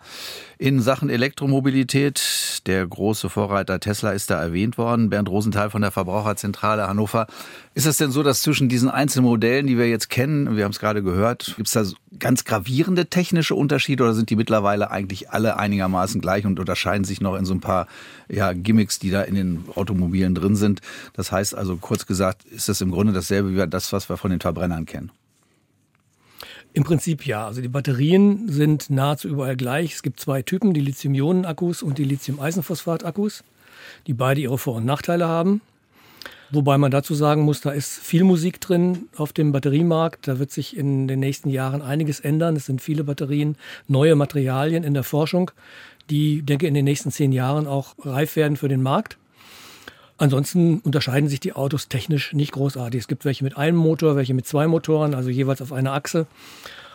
[0.59, 2.61] in Sachen Elektromobilität.
[2.67, 5.09] Der große Vorreiter Tesla ist da erwähnt worden.
[5.09, 7.27] Bernd Rosenthal von der Verbraucherzentrale Hannover.
[7.81, 10.71] Ist es denn so, dass zwischen diesen einzelnen Modellen, die wir jetzt kennen, wir haben
[10.71, 11.83] es gerade gehört, gibt es da
[12.19, 17.23] ganz gravierende technische Unterschiede oder sind die mittlerweile eigentlich alle einigermaßen gleich und unterscheiden sich
[17.23, 17.87] noch in so ein paar
[18.29, 20.83] ja, Gimmicks, die da in den Automobilen drin sind?
[21.15, 24.31] Das heißt also, kurz gesagt, ist das im Grunde dasselbe wie das, was wir von
[24.31, 25.11] den Verbrennern kennen?
[26.75, 27.47] Im Prinzip ja.
[27.47, 29.95] Also die Batterien sind nahezu überall gleich.
[29.95, 33.43] Es gibt zwei Typen, die Lithium-Ionen-Akkus und die Lithium-Eisenphosphat-Akkus,
[34.07, 35.63] die beide ihre Vor- und Nachteile haben.
[36.53, 40.27] Wobei man dazu sagen muss, da ist viel Musik drin auf dem Batteriemarkt.
[40.27, 42.57] Da wird sich in den nächsten Jahren einiges ändern.
[42.57, 45.53] Es sind viele Batterien, neue Materialien in der Forschung,
[46.11, 49.17] die, denke in den nächsten zehn Jahren auch reif werden für den Markt.
[50.19, 53.01] Ansonsten unterscheiden sich die Autos technisch nicht großartig.
[53.01, 56.27] Es gibt welche mit einem Motor, welche mit zwei Motoren, also jeweils auf einer Achse.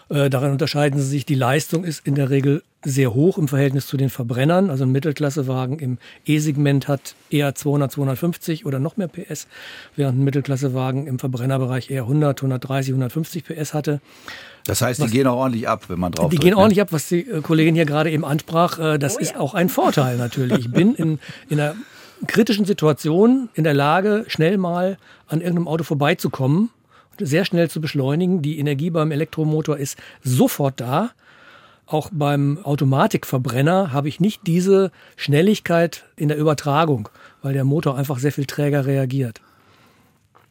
[0.09, 1.25] Äh, daran unterscheiden sie sich.
[1.25, 4.69] Die Leistung ist in der Regel sehr hoch im Verhältnis zu den Verbrennern.
[4.69, 9.47] Also ein Mittelklassewagen im E-Segment hat eher 200, 250 oder noch mehr PS,
[9.95, 14.01] während ein Mittelklassewagen im Verbrennerbereich eher 100, 130, 150 PS hatte.
[14.65, 16.57] Das heißt, die was, gehen auch ordentlich ab, wenn man drauf Die drückt, gehen ne?
[16.57, 18.77] ordentlich ab, was die äh, Kollegin hier gerade eben ansprach.
[18.77, 19.39] Äh, das oh, ist ja.
[19.39, 20.59] auch ein Vorteil natürlich.
[20.59, 21.75] Ich bin in, in einer
[22.27, 26.69] kritischen Situation in der Lage, schnell mal an irgendeinem Auto vorbeizukommen
[27.19, 28.41] sehr schnell zu beschleunigen.
[28.41, 31.11] Die Energie beim Elektromotor ist sofort da.
[31.87, 37.09] Auch beim Automatikverbrenner habe ich nicht diese Schnelligkeit in der Übertragung,
[37.43, 39.41] weil der Motor einfach sehr viel träger reagiert.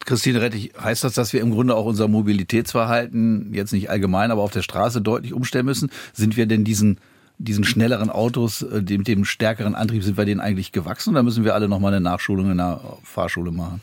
[0.05, 4.43] Christine Rettich, heißt das, dass wir im Grunde auch unser Mobilitätsverhalten jetzt nicht allgemein, aber
[4.43, 5.89] auf der Straße deutlich umstellen müssen?
[6.13, 6.99] Sind wir denn diesen
[7.37, 11.43] diesen schnelleren Autos, äh, dem, dem stärkeren Antrieb, sind wir denen eigentlich gewachsen oder müssen
[11.43, 13.81] wir alle nochmal eine Nachschulung in der Fahrschule machen?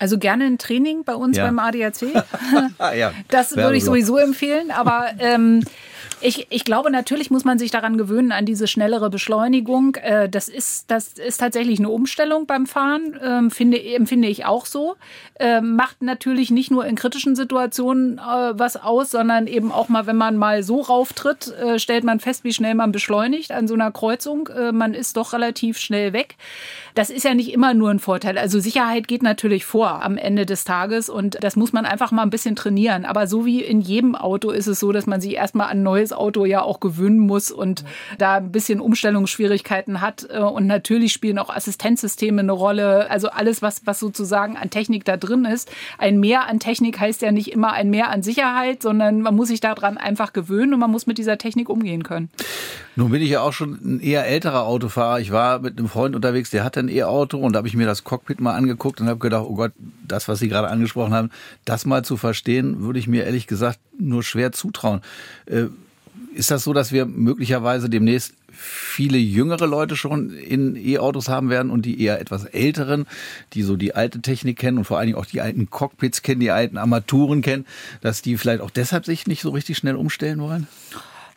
[0.00, 1.44] Also gerne ein Training bei uns ja.
[1.44, 2.02] beim ADAC.
[2.96, 4.70] ja, das würde ich sowieso empfehlen.
[4.70, 5.62] Aber ähm,
[6.22, 9.96] ich, ich glaube, natürlich muss man sich daran gewöhnen, an diese schnellere Beschleunigung.
[9.96, 14.66] Äh, das, ist, das ist tatsächlich eine Umstellung beim Fahren, ähm, finde, empfinde ich auch
[14.66, 14.96] so.
[15.38, 20.06] Ähm, macht natürlich nicht nur in kritischen Situationen äh, was aus, sondern eben auch mal,
[20.06, 23.74] wenn man mal so rauftritt, äh, stellt man fest, wie schnell man beschleunigt an so
[23.74, 24.48] einer Kreuzung.
[24.72, 26.36] Man ist doch relativ schnell weg.
[26.94, 28.38] Das ist ja nicht immer nur ein Vorteil.
[28.38, 32.22] Also Sicherheit geht natürlich vor am Ende des Tages und das muss man einfach mal
[32.22, 33.04] ein bisschen trainieren.
[33.04, 36.12] Aber so wie in jedem Auto ist es so, dass man sich erstmal an neues
[36.12, 37.84] Auto ja auch gewöhnen muss und
[38.18, 40.26] da ein bisschen Umstellungsschwierigkeiten hat.
[40.30, 43.10] Äh, und natürlich spielen auch Assistenzsysteme eine Rolle.
[43.10, 45.70] Also alles, was, was sozusagen an Technik da drin ist.
[45.98, 49.48] Ein Mehr an Technik heißt ja nicht immer ein Mehr an Sicherheit, sondern man muss
[49.48, 52.30] sich daran einfach gewöhnen und man muss mit dieser Technik umgehen können.
[52.96, 55.20] Nun bin ich ja auch schon ein eher älterer Autofahrer.
[55.20, 57.86] Ich war mit einem Freund unterwegs, der hatte ein E-Auto und da habe ich mir
[57.86, 59.72] das Cockpit mal angeguckt und habe gedacht, oh Gott,
[60.06, 61.30] das, was Sie gerade angesprochen haben,
[61.64, 65.00] das mal zu verstehen, würde ich mir ehrlich gesagt nur schwer zutrauen.
[65.46, 65.66] Äh,
[66.34, 71.70] ist das so, dass wir möglicherweise demnächst viele jüngere Leute schon in E-Autos haben werden
[71.70, 73.06] und die eher etwas älteren,
[73.52, 76.40] die so die alte Technik kennen und vor allen Dingen auch die alten Cockpits kennen,
[76.40, 77.66] die alten Armaturen kennen,
[78.00, 80.66] dass die vielleicht auch deshalb sich nicht so richtig schnell umstellen wollen?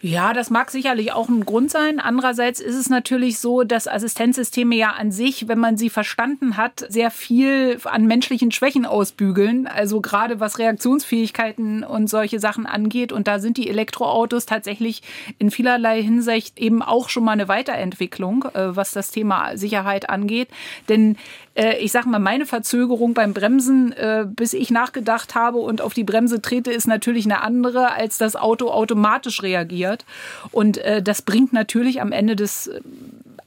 [0.06, 2.02] Ja, das mag sicherlich auch ein Grund sein.
[2.02, 6.86] Andererseits ist es natürlich so, dass Assistenzsysteme ja an sich, wenn man sie verstanden hat,
[6.89, 9.66] sehr viel an menschlichen Schwächen ausbügeln.
[9.66, 13.13] Also gerade was Reaktionsfähigkeiten und solche Sachen angeht.
[13.13, 15.04] Und da sind die Elektroautos tatsächlich
[15.39, 20.50] in vielerlei Hinsicht eben auch schon mal eine Weiterentwicklung, äh, was das Thema Sicherheit angeht.
[20.89, 21.16] Denn
[21.56, 25.94] äh, ich sag mal, meine Verzögerung beim Bremsen, äh, bis ich nachgedacht habe und auf
[25.94, 30.06] die Bremse trete, ist natürlich eine andere, als das Auto automatisch reagiert.
[30.52, 32.70] Und äh, das bringt natürlich am Ende des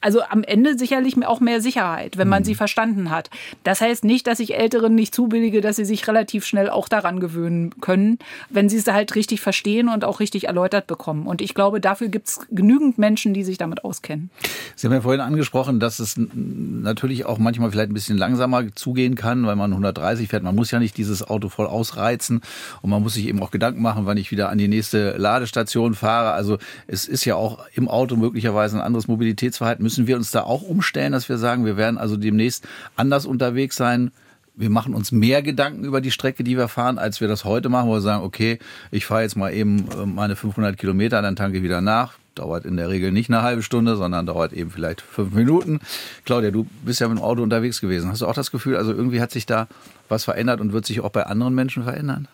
[0.06, 2.44] also am Ende sicherlich auch mehr Sicherheit, wenn man mhm.
[2.44, 3.28] sie verstanden hat.
[3.64, 7.18] Das heißt nicht, dass ich Älteren nicht zubillige, dass sie sich relativ schnell auch daran
[7.18, 11.26] gewöhnen können, wenn sie es halt richtig verstehen und auch richtig erläutert bekommen.
[11.26, 14.30] Und ich glaube, dafür gibt es genügend Menschen, die sich damit auskennen.
[14.76, 19.16] Sie haben ja vorhin angesprochen, dass es natürlich auch manchmal vielleicht ein bisschen langsamer zugehen
[19.16, 20.44] kann, weil man 130 fährt.
[20.44, 22.42] Man muss ja nicht dieses Auto voll ausreizen
[22.80, 25.94] und man muss sich eben auch Gedanken machen, wann ich wieder an die nächste Ladestation
[25.94, 26.30] fahre.
[26.30, 30.42] Also es ist ja auch im Auto möglicherweise ein anderes Mobilitätsverhalten Müssen wir uns da
[30.42, 34.10] auch umstellen, dass wir sagen, wir werden also demnächst anders unterwegs sein?
[34.54, 37.68] Wir machen uns mehr Gedanken über die Strecke, die wir fahren, als wir das heute
[37.68, 38.58] machen, wo wir sagen, okay,
[38.90, 42.14] ich fahre jetzt mal eben äh, meine 500 Kilometer, dann tanke ich wieder nach.
[42.34, 45.80] Dauert in der Regel nicht eine halbe Stunde, sondern dauert eben vielleicht fünf Minuten.
[46.26, 48.10] Claudia, du bist ja mit dem Auto unterwegs gewesen.
[48.10, 49.68] Hast du auch das Gefühl, also irgendwie hat sich da
[50.08, 52.28] was verändert und wird sich auch bei anderen Menschen verändern?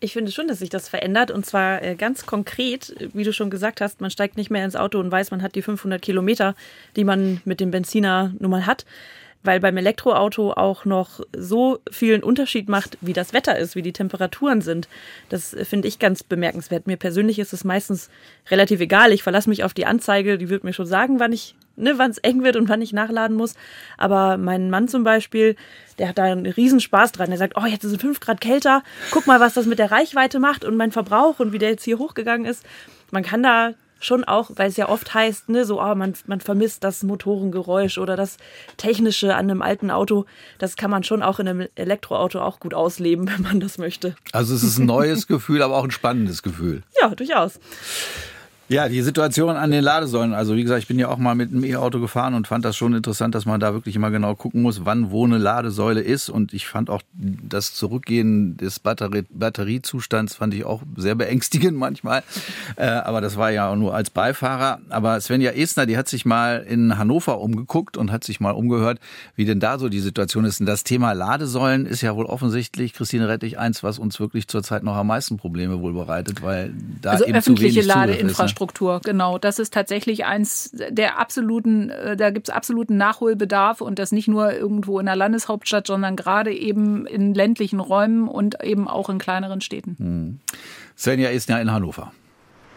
[0.00, 3.50] Ich finde schon, dass sich das verändert und zwar äh, ganz konkret, wie du schon
[3.50, 6.54] gesagt hast, man steigt nicht mehr ins Auto und weiß, man hat die 500 Kilometer,
[6.96, 8.84] die man mit dem Benziner nun mal hat,
[9.44, 13.92] weil beim Elektroauto auch noch so vielen Unterschied macht, wie das Wetter ist, wie die
[13.92, 14.88] Temperaturen sind.
[15.28, 16.86] Das äh, finde ich ganz bemerkenswert.
[16.86, 18.10] Mir persönlich ist es meistens
[18.50, 19.12] relativ egal.
[19.12, 22.10] Ich verlasse mich auf die Anzeige, die wird mir schon sagen, wann ich ne, wann
[22.10, 23.54] es eng wird und wann ich nachladen muss.
[23.98, 25.56] Aber mein Mann zum Beispiel,
[25.98, 27.30] der hat da einen riesen Spaß dran.
[27.30, 28.82] Der sagt, oh, jetzt ist es fünf Grad kälter.
[29.10, 31.84] Guck mal, was das mit der Reichweite macht und mein Verbrauch und wie der jetzt
[31.84, 32.64] hier hochgegangen ist.
[33.10, 36.40] Man kann da schon auch, weil es ja oft heißt, ne, so, oh, man, man
[36.40, 38.36] vermisst das Motorengeräusch oder das
[38.76, 40.26] Technische an einem alten Auto.
[40.58, 44.14] Das kann man schon auch in einem Elektroauto auch gut ausleben, wenn man das möchte.
[44.32, 46.82] Also es ist ein neues Gefühl, aber auch ein spannendes Gefühl.
[47.00, 47.58] Ja, durchaus.
[48.68, 50.32] Ja, die Situation an den Ladesäulen.
[50.32, 52.76] Also wie gesagt, ich bin ja auch mal mit einem E-Auto gefahren und fand das
[52.78, 56.30] schon interessant, dass man da wirklich immer genau gucken muss, wann wo eine Ladesäule ist.
[56.30, 62.22] Und ich fand auch das Zurückgehen des Batterie Batteriezustands fand ich auch sehr beängstigend manchmal.
[62.76, 64.80] Äh, aber das war ja auch nur als Beifahrer.
[64.88, 68.98] Aber Svenja Esner, die hat sich mal in Hannover umgeguckt und hat sich mal umgehört,
[69.36, 70.60] wie denn da so die Situation ist.
[70.60, 74.84] Und das Thema Ladesäulen ist ja wohl offensichtlich, Christine Rettich, eins, was uns wirklich zurzeit
[74.84, 76.72] noch am meisten Probleme wohl bereitet, weil
[77.02, 78.53] da also eben zu wenig Ladeinfrastruktur.
[78.54, 79.38] Infrastruktur, genau.
[79.38, 84.28] Das ist tatsächlich eins der absoluten, äh, da gibt es absoluten Nachholbedarf und das nicht
[84.28, 89.18] nur irgendwo in der Landeshauptstadt, sondern gerade eben in ländlichen Räumen und eben auch in
[89.18, 89.96] kleineren Städten.
[89.98, 90.40] Hm.
[90.96, 92.12] Svenja ist ja in Hannover.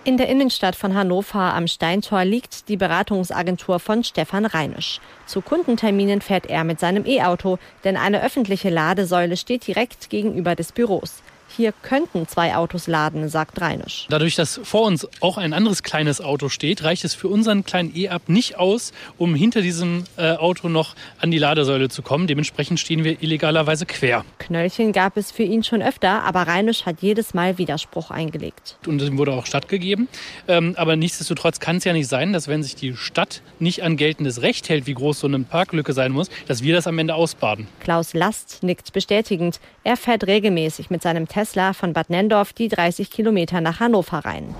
[0.03, 5.01] In der Innenstadt von Hannover am Steintor liegt die Beratungsagentur von Stefan Reinisch.
[5.25, 10.71] Zu Kundenterminen fährt er mit seinem E-Auto, denn eine öffentliche Ladesäule steht direkt gegenüber des
[10.71, 11.21] Büros.
[11.57, 14.05] Hier könnten zwei Autos laden, sagt Reinisch.
[14.11, 17.95] Dadurch, dass vor uns auch ein anderes kleines Auto steht, reicht es für unseren kleinen
[17.95, 22.27] E-Up nicht aus, um hinter diesem äh, Auto noch an die Ladesäule zu kommen.
[22.27, 24.23] Dementsprechend stehen wir illegalerweise quer.
[24.37, 28.77] Knöllchen gab es für ihn schon öfter, aber Reinisch hat jedes Mal Widerspruch eingelegt.
[28.85, 30.09] Und dem wurde auch stattgegeben.
[30.47, 33.97] Ähm, aber nichtsdestotrotz kann es ja nicht sein, dass wenn sich die Stadt nicht an
[33.97, 37.15] geltendes Recht hält, wie groß so eine Parklücke sein muss, dass wir das am Ende
[37.15, 37.67] ausbaden.
[37.79, 39.59] Klaus Last nickt bestätigend.
[39.83, 44.19] Er fährt regelmäßig mit seinem Tesla Tesla von Bad Nendorf die 30 Kilometer nach Hannover
[44.19, 44.53] rein.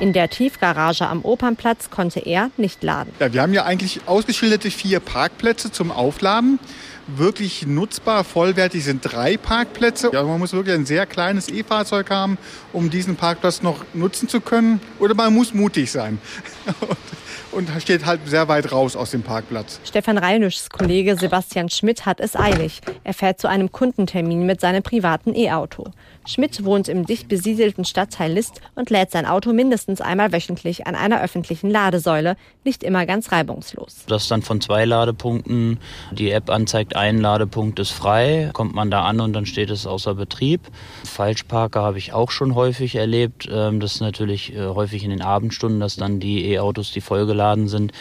[0.00, 3.12] In der Tiefgarage am Opernplatz konnte er nicht laden.
[3.20, 6.58] Ja, wir haben ja eigentlich ausgeschilderte vier Parkplätze zum Aufladen.
[7.06, 10.10] Wirklich nutzbar, vollwertig sind drei Parkplätze.
[10.12, 12.36] Ja, man muss wirklich ein sehr kleines E-Fahrzeug haben,
[12.72, 14.80] um diesen Parkplatz noch nutzen zu können.
[14.98, 16.18] Oder man muss mutig sein.
[17.52, 19.80] und steht halt sehr weit raus aus dem Parkplatz.
[19.84, 22.80] Stefan Reinischs Kollege Sebastian Schmidt hat es eilig.
[23.04, 25.90] Er fährt zu einem Kundentermin mit seinem privaten E-Auto.
[26.26, 30.94] Schmidt wohnt im dicht besiedelten Stadtteil List und lädt sein Auto mindestens einmal wöchentlich an
[30.94, 34.04] einer öffentlichen Ladesäule, nicht immer ganz reibungslos.
[34.06, 35.78] Das dann von zwei Ladepunkten,
[36.12, 39.86] die App anzeigt, ein Ladepunkt ist frei, kommt man da an und dann steht es
[39.86, 40.60] außer Betrieb.
[41.04, 43.48] Falschparker habe ich auch schon häufig erlebt.
[43.50, 47.66] Ähm, das ist natürlich äh, häufig in den Abendstunden, dass dann die E-Autos, die vollgeladen
[47.68, 47.92] sind,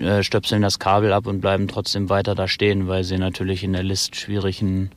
[0.00, 3.74] äh, stöpseln das Kabel ab und bleiben trotzdem weiter da stehen, weil sie natürlich in
[3.74, 4.90] der List schwierigen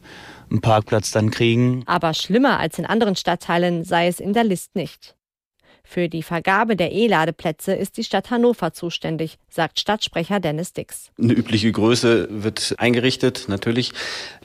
[0.50, 1.84] einen Parkplatz dann kriegen.
[1.86, 5.16] Aber schlimmer als in anderen Stadtteilen sei es in der List nicht.
[5.92, 11.10] Für die Vergabe der E-Ladeplätze ist die Stadt Hannover zuständig, sagt Stadtsprecher Dennis Dix.
[11.18, 13.94] Eine übliche Größe wird eingerichtet, natürlich.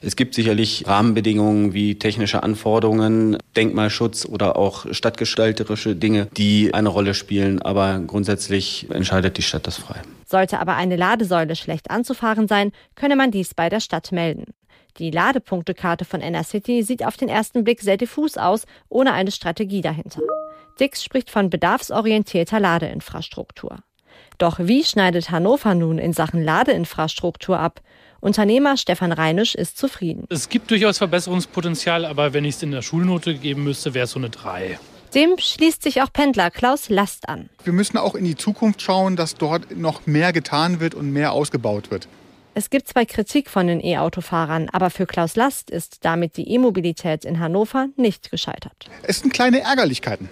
[0.01, 7.12] Es gibt sicherlich Rahmenbedingungen wie technische Anforderungen, Denkmalschutz oder auch stadtgestalterische Dinge, die eine Rolle
[7.12, 7.61] spielen.
[7.61, 10.01] Aber grundsätzlich entscheidet die Stadt das frei.
[10.25, 14.55] Sollte aber eine Ladesäule schlecht anzufahren sein, könne man dies bei der Stadt melden.
[14.99, 19.81] Die Ladepunktekarte von Enercity sieht auf den ersten Blick sehr diffus aus, ohne eine Strategie
[19.81, 20.21] dahinter.
[20.79, 23.79] Dix spricht von bedarfsorientierter Ladeinfrastruktur.
[24.39, 27.81] Doch wie schneidet Hannover nun in Sachen Ladeinfrastruktur ab?
[28.21, 30.27] Unternehmer Stefan Reinisch ist zufrieden.
[30.31, 34.13] Es gibt durchaus Verbesserungspotenzial, aber wenn ich es in der Schulnote geben müsste, wäre es
[34.13, 34.79] so eine 3.
[35.15, 37.49] Dem schließt sich auch Pendler Klaus Last an.
[37.63, 41.33] Wir müssen auch in die Zukunft schauen, dass dort noch mehr getan wird und mehr
[41.33, 42.09] ausgebaut wird.
[42.57, 47.25] Es gibt zwar Kritik von den E-Autofahrern, aber für Klaus Last ist damit die E-Mobilität
[47.25, 48.88] in Hannover nicht gescheitert.
[49.03, 50.29] Es sind kleine Ärgerlichkeiten.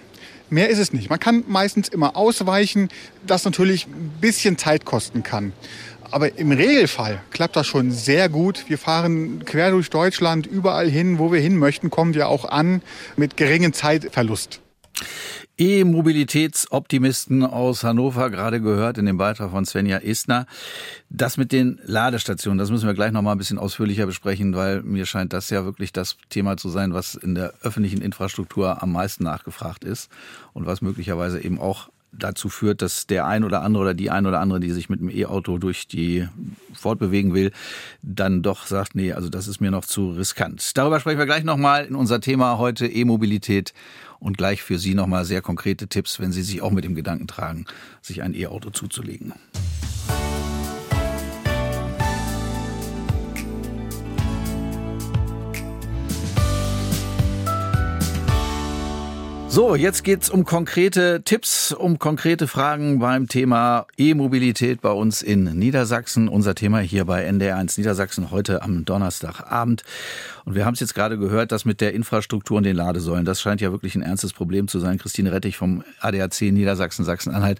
[0.49, 1.09] Mehr ist es nicht.
[1.09, 2.87] Man kann meistens immer ausweichen,
[3.27, 5.51] das natürlich ein bisschen Zeit kosten kann.
[6.11, 8.65] Aber im Regelfall klappt das schon sehr gut.
[8.69, 12.81] Wir fahren quer durch Deutschland, überall hin, wo wir hin möchten, kommen wir auch an
[13.17, 14.61] mit geringem Zeitverlust.
[15.57, 20.47] E-Mobilitätsoptimisten aus Hannover, gerade gehört in dem Beitrag von Svenja Istner.
[21.11, 24.81] Das mit den Ladestationen, das müssen wir gleich noch mal ein bisschen ausführlicher besprechen, weil
[24.81, 28.91] mir scheint das ja wirklich das Thema zu sein, was in der öffentlichen Infrastruktur am
[28.91, 30.09] meisten nachgefragt ist
[30.53, 34.25] und was möglicherweise eben auch dazu führt, dass der ein oder andere oder die ein
[34.25, 36.27] oder andere, die sich mit dem E-Auto durch die
[36.73, 37.51] fortbewegen will,
[38.01, 40.77] dann doch sagt, nee, also das ist mir noch zu riskant.
[40.77, 43.73] Darüber sprechen wir gleich nochmal in unser Thema heute E-Mobilität
[44.23, 47.27] und gleich für Sie nochmal sehr konkrete Tipps, wenn Sie sich auch mit dem Gedanken
[47.27, 47.65] tragen,
[48.01, 49.33] sich ein E-Auto zuzulegen.
[59.53, 65.43] So, jetzt geht's um konkrete Tipps, um konkrete Fragen beim Thema E-Mobilität bei uns in
[65.43, 66.27] Niedersachsen.
[66.27, 69.83] Unser Thema hier bei NDR1 Niedersachsen heute am Donnerstagabend.
[70.45, 73.41] Und wir haben es jetzt gerade gehört, dass mit der Infrastruktur und den Ladesäulen, das
[73.41, 74.97] scheint ja wirklich ein ernstes Problem zu sein.
[74.97, 77.59] Christine Rettich vom ADAC Niedersachsen, Sachsen-Anhalt.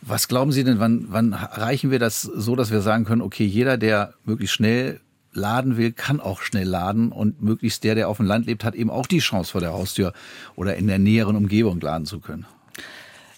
[0.00, 3.44] Was glauben Sie denn, wann, wann erreichen wir das so, dass wir sagen können, okay,
[3.44, 4.98] jeder, der möglichst schnell
[5.32, 8.74] laden will, kann auch schnell laden und möglichst der, der auf dem Land lebt, hat
[8.74, 10.12] eben auch die Chance vor der Haustür
[10.56, 12.46] oder in der näheren Umgebung laden zu können.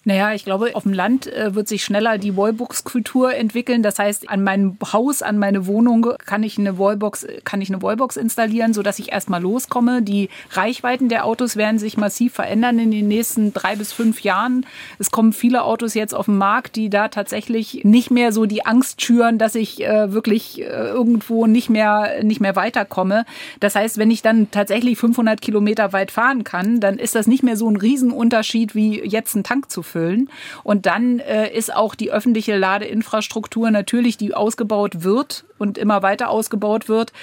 [0.03, 3.83] Naja, ich glaube, auf dem Land äh, wird sich schneller die Wallbox-Kultur entwickeln.
[3.83, 7.83] Das heißt, an meinem Haus, an meine Wohnung kann ich eine Wallbox, kann ich eine
[7.83, 10.01] Wallbox installieren, sodass ich erstmal loskomme.
[10.01, 14.65] Die Reichweiten der Autos werden sich massiv verändern in den nächsten drei bis fünf Jahren.
[14.97, 18.65] Es kommen viele Autos jetzt auf den Markt, die da tatsächlich nicht mehr so die
[18.65, 23.25] Angst schüren, dass ich äh, wirklich äh, irgendwo nicht mehr, nicht mehr weiterkomme.
[23.59, 27.43] Das heißt, wenn ich dann tatsächlich 500 Kilometer weit fahren kann, dann ist das nicht
[27.43, 30.29] mehr so ein Riesenunterschied wie jetzt einen Tank zu füllen.
[30.63, 36.29] Und dann äh, ist auch die öffentliche Ladeinfrastruktur natürlich, die ausgebaut wird und immer weiter
[36.29, 37.13] ausgebaut wird,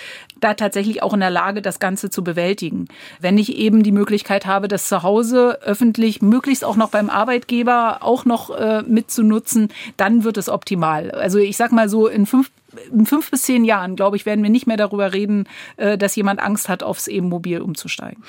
[0.41, 2.87] da tatsächlich auch in der Lage, das Ganze zu bewältigen.
[3.21, 7.99] Wenn ich eben die Möglichkeit habe, das zu Hause öffentlich, möglichst auch noch beim Arbeitgeber
[8.03, 11.11] auch noch äh, mitzunutzen, dann wird es optimal.
[11.11, 12.51] Also ich sag mal so, in fünf
[12.93, 15.49] in fünf bis zehn Jahren, glaube ich, werden wir nicht mehr darüber reden,
[15.79, 18.23] äh, dass jemand Angst hat, aufs E-Mobil umzusteigen.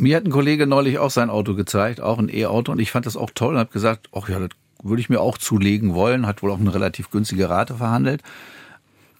[0.00, 3.04] Mir hat ein Kollege neulich auch sein Auto gezeigt, auch ein E-Auto, und ich fand
[3.04, 4.48] das auch toll und habe gesagt, ach ja, das
[4.82, 8.22] würde ich mir auch zulegen wollen, hat wohl auch eine relativ günstige Rate verhandelt.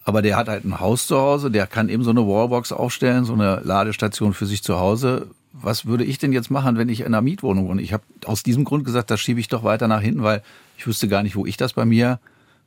[0.05, 3.25] Aber der hat halt ein Haus zu Hause, der kann eben so eine Wallbox aufstellen,
[3.25, 5.27] so eine Ladestation für sich zu Hause.
[5.53, 7.83] Was würde ich denn jetzt machen, wenn ich in einer Mietwohnung wohne?
[7.83, 10.41] Ich habe aus diesem Grund gesagt, das schiebe ich doch weiter nach hinten, weil
[10.79, 12.19] ich wüsste gar nicht, wo ich das bei mir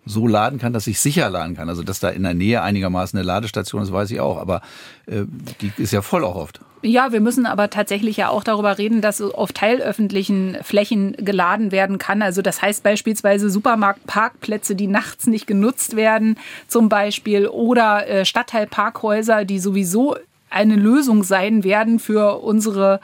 [0.07, 1.69] so laden kann, dass ich sicher laden kann.
[1.69, 4.39] Also dass da in der Nähe einigermaßen eine Ladestation ist, weiß ich auch.
[4.39, 4.63] Aber
[5.07, 5.25] äh,
[5.61, 6.61] die ist ja voll auch oft.
[6.87, 11.97] Ja, wir müssen aber tatsächlich ja auch darüber reden, dass auf teilöffentlichen Flächen geladen werden
[11.97, 12.21] kann.
[12.21, 19.47] Also das heißt beispielsweise Supermarktparkplätze, die nachts nicht genutzt werden, zum Beispiel, oder äh, Stadtteilparkhäuser,
[19.47, 20.17] die sowieso
[20.51, 23.01] eine Lösung sein werden für unsere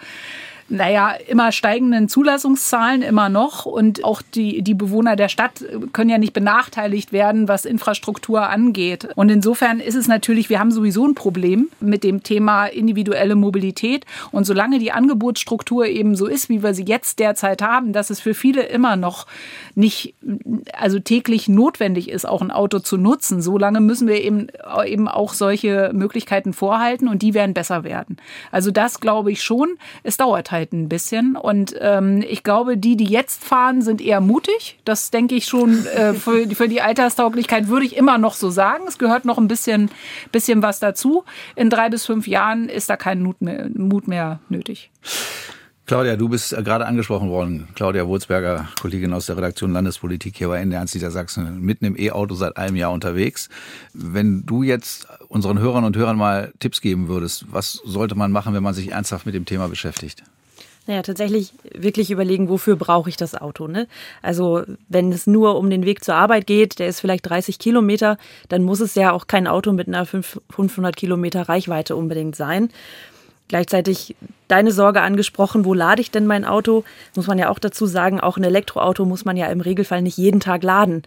[0.70, 3.66] naja, immer steigenden Zulassungszahlen immer noch.
[3.66, 9.08] Und auch die, die Bewohner der Stadt können ja nicht benachteiligt werden, was Infrastruktur angeht.
[9.16, 14.06] Und insofern ist es natürlich, wir haben sowieso ein Problem mit dem Thema individuelle Mobilität.
[14.30, 18.20] Und solange die Angebotsstruktur eben so ist, wie wir sie jetzt derzeit haben, dass es
[18.20, 19.26] für viele immer noch
[19.74, 20.14] nicht,
[20.72, 24.46] also täglich notwendig ist, auch ein Auto zu nutzen, solange müssen wir eben,
[24.86, 28.18] eben auch solche Möglichkeiten vorhalten und die werden besser werden.
[28.52, 29.70] Also das glaube ich schon.
[30.04, 31.36] Es dauert halt halt ein bisschen.
[31.36, 34.78] Und ähm, ich glaube, die, die jetzt fahren, sind eher mutig.
[34.84, 38.84] Das denke ich schon äh, für, für die Alterstauglichkeit würde ich immer noch so sagen.
[38.86, 39.90] Es gehört noch ein bisschen,
[40.32, 41.24] bisschen was dazu.
[41.56, 44.90] In drei bis fünf Jahren ist da kein Mut mehr, Mut mehr nötig.
[45.90, 47.66] Claudia, du bist äh, gerade angesprochen worden.
[47.74, 52.56] Claudia Wurzberger, Kollegin aus der Redaktion Landespolitik hier bei NDR Niedersachsen, mitten im E-Auto seit
[52.58, 53.48] einem Jahr unterwegs.
[53.92, 58.54] Wenn du jetzt unseren Hörern und Hörern mal Tipps geben würdest, was sollte man machen,
[58.54, 60.22] wenn man sich ernsthaft mit dem Thema beschäftigt?
[60.90, 63.68] Naja, tatsächlich wirklich überlegen, wofür brauche ich das Auto.
[63.68, 63.86] Ne?
[64.22, 68.18] Also wenn es nur um den Weg zur Arbeit geht, der ist vielleicht 30 Kilometer,
[68.48, 72.70] dann muss es ja auch kein Auto mit einer 500 Kilometer Reichweite unbedingt sein.
[73.46, 74.16] Gleichzeitig
[74.48, 76.82] deine Sorge angesprochen, wo lade ich denn mein Auto?
[77.14, 80.18] Muss man ja auch dazu sagen, auch ein Elektroauto muss man ja im Regelfall nicht
[80.18, 81.04] jeden Tag laden.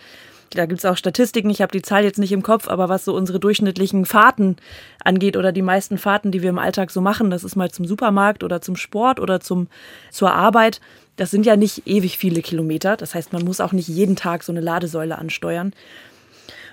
[0.55, 3.05] Da gibt es auch Statistiken, ich habe die Zahl jetzt nicht im Kopf, aber was
[3.05, 4.57] so unsere durchschnittlichen Fahrten
[5.03, 7.85] angeht oder die meisten Fahrten, die wir im Alltag so machen, das ist mal zum
[7.85, 9.67] Supermarkt oder zum Sport oder zum,
[10.11, 10.79] zur Arbeit,
[11.15, 12.97] das sind ja nicht ewig viele Kilometer.
[12.97, 15.73] Das heißt, man muss auch nicht jeden Tag so eine Ladesäule ansteuern.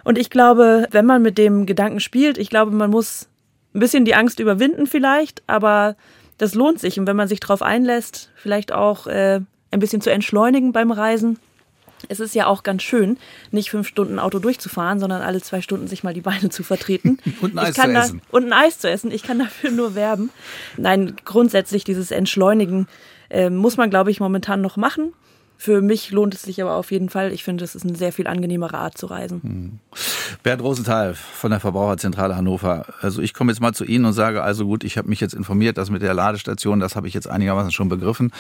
[0.05, 3.29] Und ich glaube, wenn man mit dem Gedanken spielt, ich glaube, man muss
[3.75, 5.97] ein bisschen die Angst überwinden vielleicht, aber
[6.39, 6.99] das lohnt sich.
[6.99, 11.39] Und wenn man sich darauf einlässt, vielleicht auch äh, ein bisschen zu entschleunigen beim Reisen,
[12.09, 13.19] es ist ja auch ganz schön,
[13.51, 17.19] nicht fünf Stunden Auto durchzufahren, sondern alle zwei Stunden sich mal die Beine zu vertreten.
[17.41, 18.23] und ein Eis zu essen.
[18.31, 19.11] Da, und ein Eis zu essen.
[19.11, 20.31] Ich kann dafür nur werben.
[20.77, 22.89] Nein, grundsätzlich dieses Entschleunigen
[23.29, 25.13] äh, muss man, glaube ich, momentan noch machen.
[25.57, 27.33] Für mich lohnt es sich aber auf jeden Fall.
[27.33, 29.43] Ich finde, es ist eine sehr viel angenehmere Art zu reisen.
[29.43, 29.79] Hm.
[30.43, 32.87] Bernd Rosenthal von der Verbraucherzentrale Hannover.
[33.03, 35.35] Also ich komme jetzt mal zu Ihnen und sage, also gut, ich habe mich jetzt
[35.35, 38.33] informiert, das mit der Ladestation, das habe ich jetzt einigermaßen schon begriffen.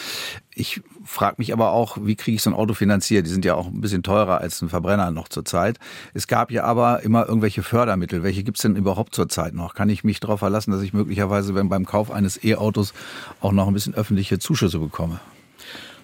[0.54, 3.26] Ich frage mich aber auch, wie kriege ich so ein Auto finanziert?
[3.26, 5.78] Die sind ja auch ein bisschen teurer als ein Verbrenner noch zurzeit.
[6.14, 8.22] Es gab ja aber immer irgendwelche Fördermittel.
[8.22, 9.74] Welche gibt es denn überhaupt zurzeit noch?
[9.74, 12.94] Kann ich mich darauf verlassen, dass ich möglicherweise beim Kauf eines E-Autos
[13.42, 15.20] auch noch ein bisschen öffentliche Zuschüsse bekomme?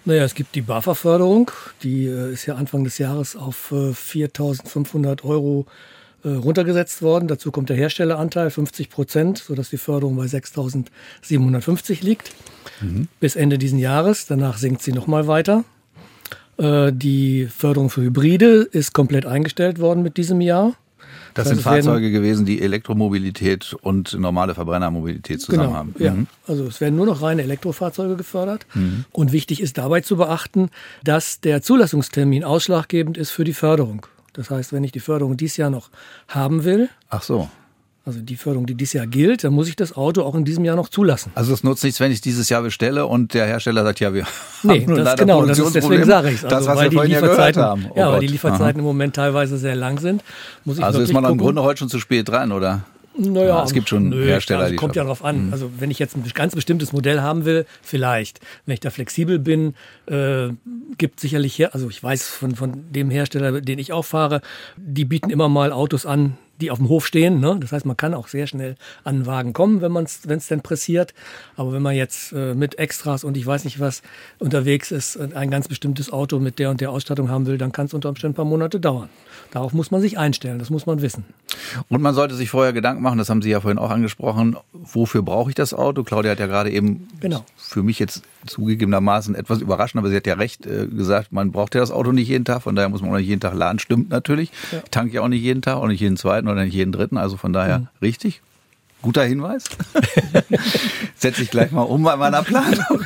[0.06, 1.50] Naja, es gibt die BAFA-Förderung,
[1.82, 5.66] die äh, ist ja Anfang des Jahres auf äh, 4.500 Euro
[6.22, 7.26] äh, runtergesetzt worden.
[7.26, 12.30] Dazu kommt der Herstelleranteil 50 Prozent, sodass die Förderung bei 6.750 liegt
[12.80, 13.08] mhm.
[13.18, 14.26] bis Ende diesen Jahres.
[14.26, 15.64] Danach sinkt sie nochmal weiter.
[16.56, 20.74] Äh, die Förderung für Hybride ist komplett eingestellt worden mit diesem Jahr.
[21.36, 25.94] Das, das sind Fahrzeuge gewesen, die Elektromobilität und normale Verbrennermobilität zusammen genau, haben.
[25.98, 26.12] Ja.
[26.12, 26.26] Mhm.
[26.46, 28.66] Also es werden nur noch reine Elektrofahrzeuge gefördert.
[28.72, 29.04] Mhm.
[29.12, 30.70] Und wichtig ist dabei zu beachten,
[31.04, 34.06] dass der Zulassungstermin ausschlaggebend ist für die Förderung.
[34.32, 35.90] Das heißt, wenn ich die Förderung dieses Jahr noch
[36.26, 37.50] haben will, Ach so
[38.06, 40.64] also die Förderung, die dieses Jahr gilt, dann muss ich das Auto auch in diesem
[40.64, 41.32] Jahr noch zulassen.
[41.34, 44.24] Also es nutzt nichts, wenn ich dieses Jahr bestelle und der Hersteller sagt, ja, wir
[44.62, 46.44] nee, haben nur das, genau, das ist deswegen sage ich es.
[46.44, 47.86] Also, das, was weil wir vorhin ja gehört haben.
[47.90, 48.78] Oh ja, weil die Lieferzeiten Aha.
[48.78, 50.22] im Moment teilweise sehr lang sind.
[50.64, 51.38] Muss ich also ist man gucken.
[51.38, 52.84] im Grunde heute schon zu spät dran, oder?
[53.18, 55.46] Naja, ja, es gibt schon nö, Hersteller, klar, die kommt ja darauf an.
[55.46, 55.52] Mhm.
[55.52, 58.38] Also wenn ich jetzt ein ganz bestimmtes Modell haben will, vielleicht.
[58.66, 59.74] Wenn ich da flexibel bin,
[60.06, 60.48] äh,
[60.98, 64.42] gibt sicherlich her, also ich weiß von, von dem Hersteller, den ich auch fahre,
[64.76, 67.40] die bieten immer mal Autos an, die auf dem Hof stehen.
[67.40, 67.56] Ne?
[67.60, 70.60] Das heißt, man kann auch sehr schnell an den Wagen kommen, wenn wenn es denn
[70.60, 71.14] pressiert.
[71.56, 74.02] Aber wenn man jetzt äh, mit Extras und ich weiß nicht was
[74.38, 77.86] unterwegs ist, ein ganz bestimmtes Auto mit der und der Ausstattung haben will, dann kann
[77.86, 79.08] es unter Umständen ein paar Monate dauern.
[79.50, 81.24] Darauf muss man sich einstellen, das muss man wissen.
[81.88, 85.22] Und man sollte sich vorher Gedanken machen, das haben Sie ja vorhin auch angesprochen, wofür
[85.22, 86.02] brauche ich das Auto?
[86.02, 87.44] Claudia hat ja gerade eben genau.
[87.56, 91.74] für mich jetzt zugegebenermaßen etwas überraschend, aber sie hat ja recht äh, gesagt, man braucht
[91.74, 93.78] ja das Auto nicht jeden Tag, von daher muss man auch nicht jeden Tag laden.
[93.78, 94.50] Stimmt natürlich.
[94.72, 94.78] Ja.
[94.84, 97.16] Ich tanke ja auch nicht jeden Tag, auch nicht jeden zweiten oder nicht jeden dritten,
[97.16, 97.88] also von daher mhm.
[98.02, 98.42] richtig.
[99.06, 99.62] Guter Hinweis.
[101.14, 103.02] Setze ich gleich mal um bei meiner Planung.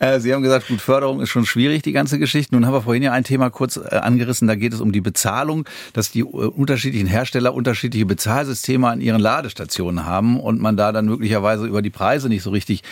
[0.00, 2.52] Äh, Sie haben gesagt, gut, Förderung ist schon schwierig, die ganze Geschichte.
[2.56, 5.00] Nun haben wir vorhin ja ein Thema kurz äh, angerissen, da geht es um die
[5.00, 10.90] Bezahlung, dass die äh, unterschiedlichen Hersteller unterschiedliche Bezahlsysteme an ihren Ladestationen haben und man da
[10.90, 12.82] dann möglicherweise über die Preise nicht so richtig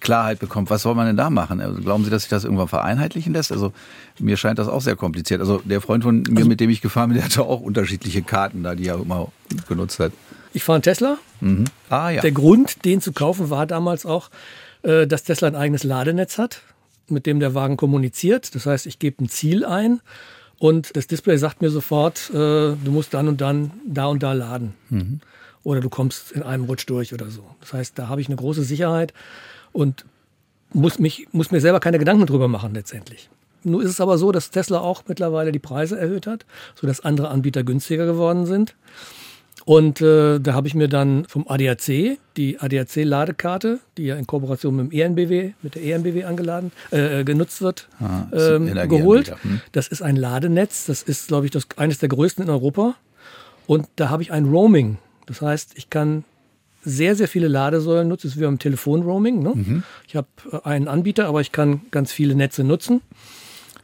[0.00, 0.70] Klarheit bekommt.
[0.70, 1.60] Was soll man denn da machen?
[1.60, 3.52] Also glauben Sie, dass sich das irgendwann vereinheitlichen lässt?
[3.52, 3.72] Also
[4.18, 5.40] mir scheint das auch sehr kompliziert.
[5.40, 8.22] Also der Freund von mir, also, mit dem ich gefahren bin, der hatte auch unterschiedliche
[8.22, 9.28] Karten da, die er immer
[9.68, 10.12] genutzt hat.
[10.52, 11.18] Ich fahre einen Tesla.
[11.40, 11.64] Mhm.
[11.88, 12.22] Ah, ja.
[12.22, 14.30] Der Grund, den zu kaufen, war damals auch,
[14.82, 16.62] äh, dass Tesla ein eigenes Ladenetz hat,
[17.08, 18.54] mit dem der Wagen kommuniziert.
[18.54, 20.00] Das heißt, ich gebe ein Ziel ein
[20.58, 24.32] und das Display sagt mir sofort, äh, du musst dann und dann da und da
[24.32, 24.74] laden.
[24.90, 25.20] Mhm.
[25.62, 27.44] Oder du kommst in einem Rutsch durch oder so.
[27.60, 29.12] Das heißt, da habe ich eine große Sicherheit
[29.72, 30.04] und
[30.72, 33.28] muss, mich, muss mir selber keine Gedanken drüber machen letztendlich.
[33.62, 37.28] Nun ist es aber so, dass Tesla auch mittlerweile die Preise erhöht hat, sodass andere
[37.28, 38.74] Anbieter günstiger geworden sind.
[39.64, 44.76] Und äh, da habe ich mir dann vom ADAC die ADAC-Ladekarte, die ja in Kooperation
[44.76, 49.34] mit dem ENBW, mit der ENBW angeladen, äh, genutzt wird, ah, ähm, geholt.
[49.42, 49.60] Hm.
[49.72, 52.94] Das ist ein Ladenetz, das ist, glaube ich, das, eines der größten in Europa.
[53.66, 54.98] Und da habe ich ein Roaming.
[55.26, 56.24] Das heißt, ich kann
[56.82, 58.28] sehr, sehr viele Ladesäulen nutzen.
[58.28, 59.42] Das ist wie beim Telefon-Roaming.
[59.42, 59.52] Ne?
[59.54, 59.82] Mhm.
[60.08, 63.02] Ich habe äh, einen Anbieter, aber ich kann ganz viele Netze nutzen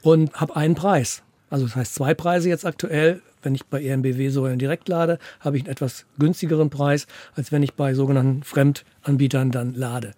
[0.02, 1.22] und habe einen Preis.
[1.50, 5.62] Also das heißt zwei Preise jetzt aktuell wenn ich bei EMBW-Säulen direkt lade, habe ich
[5.62, 10.12] einen etwas günstigeren Preis, als wenn ich bei sogenannten Fremdanbietern dann lade.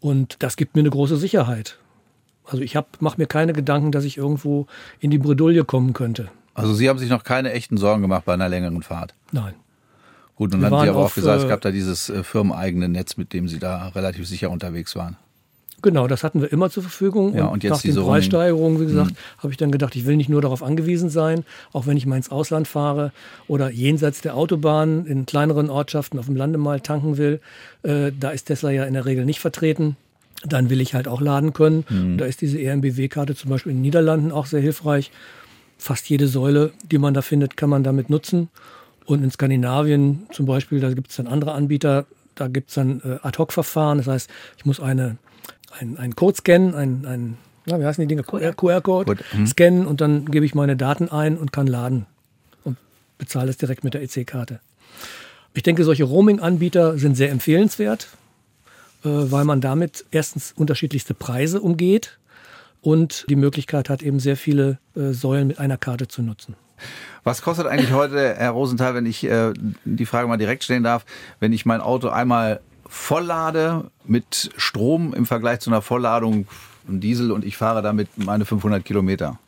[0.00, 1.78] Und das gibt mir eine große Sicherheit.
[2.44, 4.66] Also ich mache mir keine Gedanken, dass ich irgendwo
[5.00, 6.28] in die Bredouille kommen könnte.
[6.54, 9.14] Also Sie haben sich noch keine echten Sorgen gemacht bei einer längeren Fahrt?
[9.32, 9.54] Nein.
[10.34, 12.88] Gut, und dann haben Sie aber auch gesagt, es äh, gab da dieses äh, firmeneigene
[12.88, 15.16] Netz, mit dem Sie da relativ sicher unterwegs waren.
[15.86, 17.32] Genau, das hatten wir immer zur Verfügung.
[17.36, 19.16] Ja, und, und jetzt nach den Preissteigerungen, wie gesagt, mhm.
[19.38, 22.16] habe ich dann gedacht, ich will nicht nur darauf angewiesen sein, auch wenn ich mal
[22.16, 23.12] ins Ausland fahre
[23.46, 27.40] oder jenseits der Autobahn in kleineren Ortschaften auf dem Lande mal tanken will.
[27.84, 29.96] Äh, da ist Tesla ja in der Regel nicht vertreten.
[30.42, 31.84] Dann will ich halt auch laden können.
[31.88, 32.18] Mhm.
[32.18, 35.12] Da ist diese EMBW-Karte zum Beispiel in den Niederlanden auch sehr hilfreich.
[35.78, 38.48] Fast jede Säule, die man da findet, kann man damit nutzen.
[39.04, 43.00] Und in Skandinavien zum Beispiel, da gibt es dann andere Anbieter, da gibt es dann
[43.04, 43.98] äh, Ad-Hoc-Verfahren.
[43.98, 45.16] Das heißt, ich muss eine
[45.70, 48.22] ein, ein Code scannen, ein, ein na, wie heißen die Dinge?
[48.22, 49.46] QR-Code mhm.
[49.46, 52.06] scannen und dann gebe ich meine Daten ein und kann laden
[52.62, 52.78] und
[53.18, 54.60] bezahle es direkt mit der EC-Karte.
[55.52, 58.08] Ich denke, solche Roaming-Anbieter sind sehr empfehlenswert,
[59.04, 62.18] äh, weil man damit erstens unterschiedlichste Preise umgeht
[62.82, 66.54] und die Möglichkeit hat, eben sehr viele äh, Säulen mit einer Karte zu nutzen.
[67.24, 69.52] Was kostet eigentlich heute, Herr Rosenthal, wenn ich äh,
[69.84, 71.04] die Frage mal direkt stellen darf,
[71.40, 76.46] wenn ich mein Auto einmal volllade mit Strom im Vergleich zu einer Vollladung
[76.88, 79.38] Diesel und ich fahre damit meine 500 Kilometer.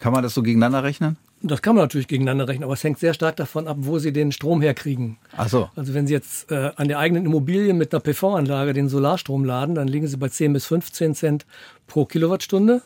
[0.00, 1.16] Kann man das so gegeneinander rechnen?
[1.42, 4.12] Das kann man natürlich gegeneinander rechnen, aber es hängt sehr stark davon ab, wo Sie
[4.12, 5.16] den Strom herkriegen.
[5.36, 5.70] Ach so.
[5.74, 9.74] Also wenn Sie jetzt äh, an der eigenen Immobilie mit einer PV-Anlage den Solarstrom laden,
[9.74, 11.46] dann liegen Sie bei 10 bis 15 Cent
[11.86, 12.82] pro Kilowattstunde.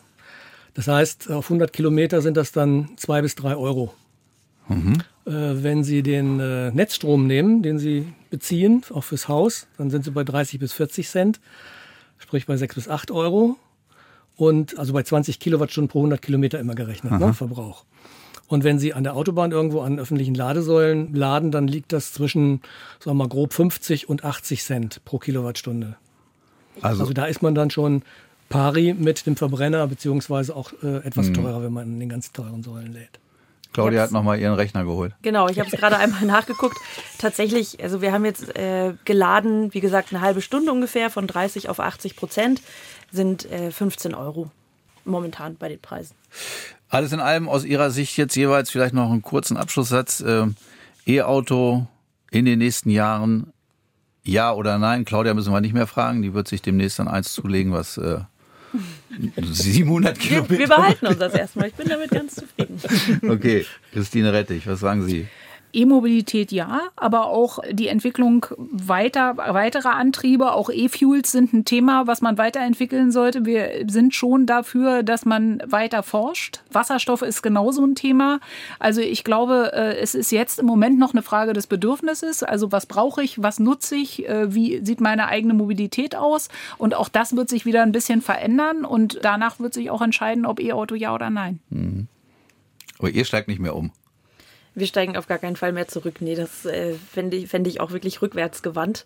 [0.73, 3.93] Das heißt, auf 100 Kilometer sind das dann zwei bis drei Euro.
[4.67, 4.99] Mhm.
[5.25, 10.05] Äh, wenn Sie den äh, Netzstrom nehmen, den Sie beziehen, auch fürs Haus, dann sind
[10.05, 11.39] Sie bei 30 bis 40 Cent,
[12.17, 13.57] sprich bei 6 bis 8 Euro.
[14.37, 17.85] Und also bei 20 Kilowattstunden pro 100 Kilometer immer gerechnet, ne, Verbrauch.
[18.47, 22.59] Und wenn Sie an der Autobahn irgendwo an öffentlichen Ladesäulen laden, dann liegt das zwischen,
[22.99, 25.95] sagen wir mal, grob 50 und 80 Cent pro Kilowattstunde.
[26.81, 28.03] Also- Also, da ist man dann schon
[28.49, 31.33] pari mit dem Verbrenner, beziehungsweise auch äh, etwas Hm.
[31.35, 33.19] teurer, wenn man an den ganz teuren Säulen lädt.
[33.75, 35.13] Claudia hat nochmal ihren Rechner geholt.
[35.21, 36.77] Genau, ich habe es gerade einmal nachgeguckt.
[37.17, 41.69] Tatsächlich, also wir haben jetzt äh, geladen, wie gesagt, eine halbe Stunde ungefähr, von 30
[41.69, 42.61] auf 80 Prozent,
[43.11, 44.51] sind äh, 15 Euro
[45.05, 46.15] momentan bei den Preisen.
[46.89, 50.23] Alles in allem aus Ihrer Sicht jetzt jeweils vielleicht noch einen kurzen Abschlusssatz.
[50.25, 50.55] Ähm,
[51.05, 51.85] E-Auto
[52.31, 53.53] in den nächsten Jahren,
[54.23, 55.05] ja oder nein?
[55.05, 56.21] Claudia müssen wir nicht mehr fragen.
[56.21, 58.19] Die wird sich demnächst dann eins zulegen, was äh,
[59.37, 60.57] 700 Wir, Kilometer.
[60.59, 61.67] wir behalten uns das erstmal.
[61.67, 62.79] Ich bin damit ganz zufrieden.
[63.29, 65.27] Okay, Christine Rettich, was sagen Sie?
[65.75, 72.21] E-Mobilität ja, aber auch die Entwicklung weiter, weiterer Antriebe, auch E-Fuels sind ein Thema, was
[72.21, 73.45] man weiterentwickeln sollte.
[73.45, 76.61] Wir sind schon dafür, dass man weiter forscht.
[76.71, 78.39] Wasserstoff ist genauso ein Thema.
[78.79, 82.43] Also ich glaube, äh, es ist jetzt im Moment noch eine Frage des Bedürfnisses.
[82.43, 86.49] Also was brauche ich, was nutze ich, äh, wie sieht meine eigene Mobilität aus?
[86.77, 90.45] Und auch das wird sich wieder ein bisschen verändern und danach wird sich auch entscheiden,
[90.45, 91.59] ob E-Auto ja oder nein.
[91.69, 92.07] Mhm.
[92.99, 93.91] Aber ihr steigt nicht mehr um.
[94.75, 96.15] Wir steigen auf gar keinen Fall mehr zurück.
[96.19, 99.05] Nee, das äh, fände ich, fänd ich auch wirklich rückwärts gewandt.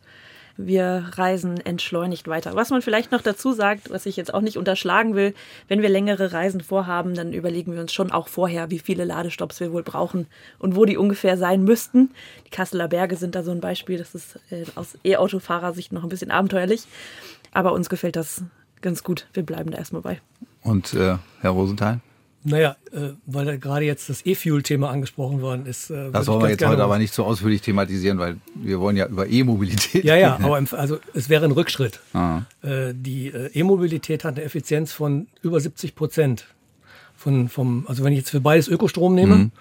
[0.62, 2.54] Wir reisen entschleunigt weiter.
[2.54, 5.34] Was man vielleicht noch dazu sagt, was ich jetzt auch nicht unterschlagen will,
[5.70, 9.62] wenn wir längere Reisen vorhaben, dann überlegen wir uns schon auch vorher, wie viele Ladestops
[9.62, 12.12] wir wohl brauchen und wo die ungefähr sein müssten.
[12.46, 14.00] Die Kasseler Berge sind da so ein Beispiel.
[14.00, 16.84] Das ist äh, aus E-Autofahrersicht noch ein bisschen abenteuerlich.
[17.54, 18.44] Aber uns gefällt das
[18.82, 19.28] ganz gut.
[19.32, 20.20] Wir bleiben da erstmal bei.
[20.62, 22.02] Und äh, Herr Rosenthal?
[22.44, 25.90] Naja, äh, weil da gerade jetzt das E-Fuel-Thema angesprochen worden ist.
[25.90, 28.96] Äh, Das wollen ich wir jetzt heute aber nicht so ausführlich thematisieren, weil wir wollen
[28.96, 32.00] ja über E-Mobilität Ja, ja, aber im, also es wäre ein Rückschritt.
[32.14, 32.44] Ah.
[32.62, 36.46] Äh, die äh, E-Mobilität hat eine Effizienz von über 70 Prozent.
[37.18, 39.52] Von, vom, also wenn ich jetzt für beides Ökostrom nehme Mhm.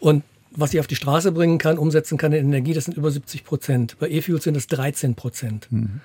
[0.00, 3.10] und was ich auf die Straße bringen kann, umsetzen kann in Energie, das sind über
[3.12, 3.96] 70 Prozent.
[4.00, 5.68] Bei E-Fuels sind es 13 Prozent.
[5.70, 6.00] Mhm.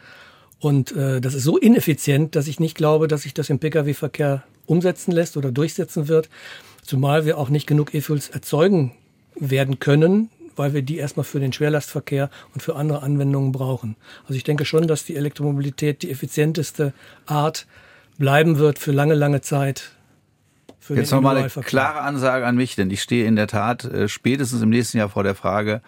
[0.59, 4.43] Und äh, das ist so ineffizient, dass ich nicht glaube, dass sich das im Pkw-Verkehr
[4.71, 6.29] umsetzen lässt oder durchsetzen wird.
[6.83, 8.93] Zumal wir auch nicht genug E-Fuels erzeugen
[9.35, 13.95] werden können, weil wir die erstmal für den Schwerlastverkehr und für andere Anwendungen brauchen.
[14.23, 16.93] Also ich denke schon, dass die Elektromobilität die effizienteste
[17.25, 17.67] Art
[18.17, 19.91] bleiben wird für lange, lange Zeit.
[20.79, 24.07] Für Jetzt nochmal eine klare Ansage an mich, denn ich stehe in der Tat äh,
[24.09, 25.81] spätestens im nächsten Jahr vor der Frage,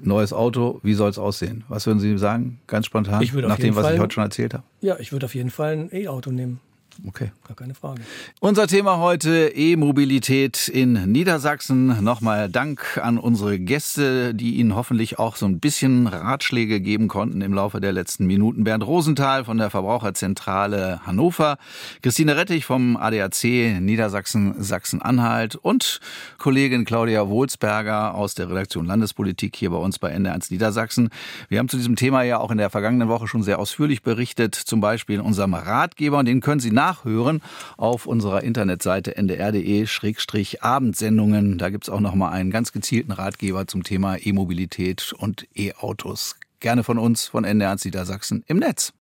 [0.00, 1.64] neues Auto, wie soll es aussehen?
[1.68, 4.00] Was würden Sie sagen, ganz spontan, Ich würde auf nach dem, jeden was ich Fall-
[4.00, 4.64] heute schon erzählt habe?
[4.82, 6.60] Ja, ich würde auf jeden Fall ein E-Auto nehmen.
[7.06, 7.32] Okay.
[7.46, 8.02] Gar keine Frage.
[8.40, 12.02] Unser Thema heute E-Mobilität in Niedersachsen.
[12.02, 17.40] Nochmal Dank an unsere Gäste, die Ihnen hoffentlich auch so ein bisschen Ratschläge geben konnten
[17.40, 18.64] im Laufe der letzten Minuten.
[18.64, 21.58] Bernd Rosenthal von der Verbraucherzentrale Hannover,
[22.02, 26.00] Christine Rettich vom ADAC Niedersachsen Sachsen-Anhalt und
[26.38, 31.10] Kollegin Claudia Wohlsberger aus der Redaktion Landespolitik hier bei uns bei NR1 Niedersachsen.
[31.48, 34.54] Wir haben zu diesem Thema ja auch in der vergangenen Woche schon sehr ausführlich berichtet,
[34.54, 37.40] zum Beispiel in unserem Ratgeber und den können Sie nachhören
[37.76, 41.58] auf unserer Internetseite ndr.de-abendsendungen.
[41.58, 46.36] Da gibt's auch nochmal einen ganz gezielten Ratgeber zum Thema E-Mobilität und E-Autos.
[46.60, 48.92] Gerne von uns, von NDR Niedersachsen im Netz.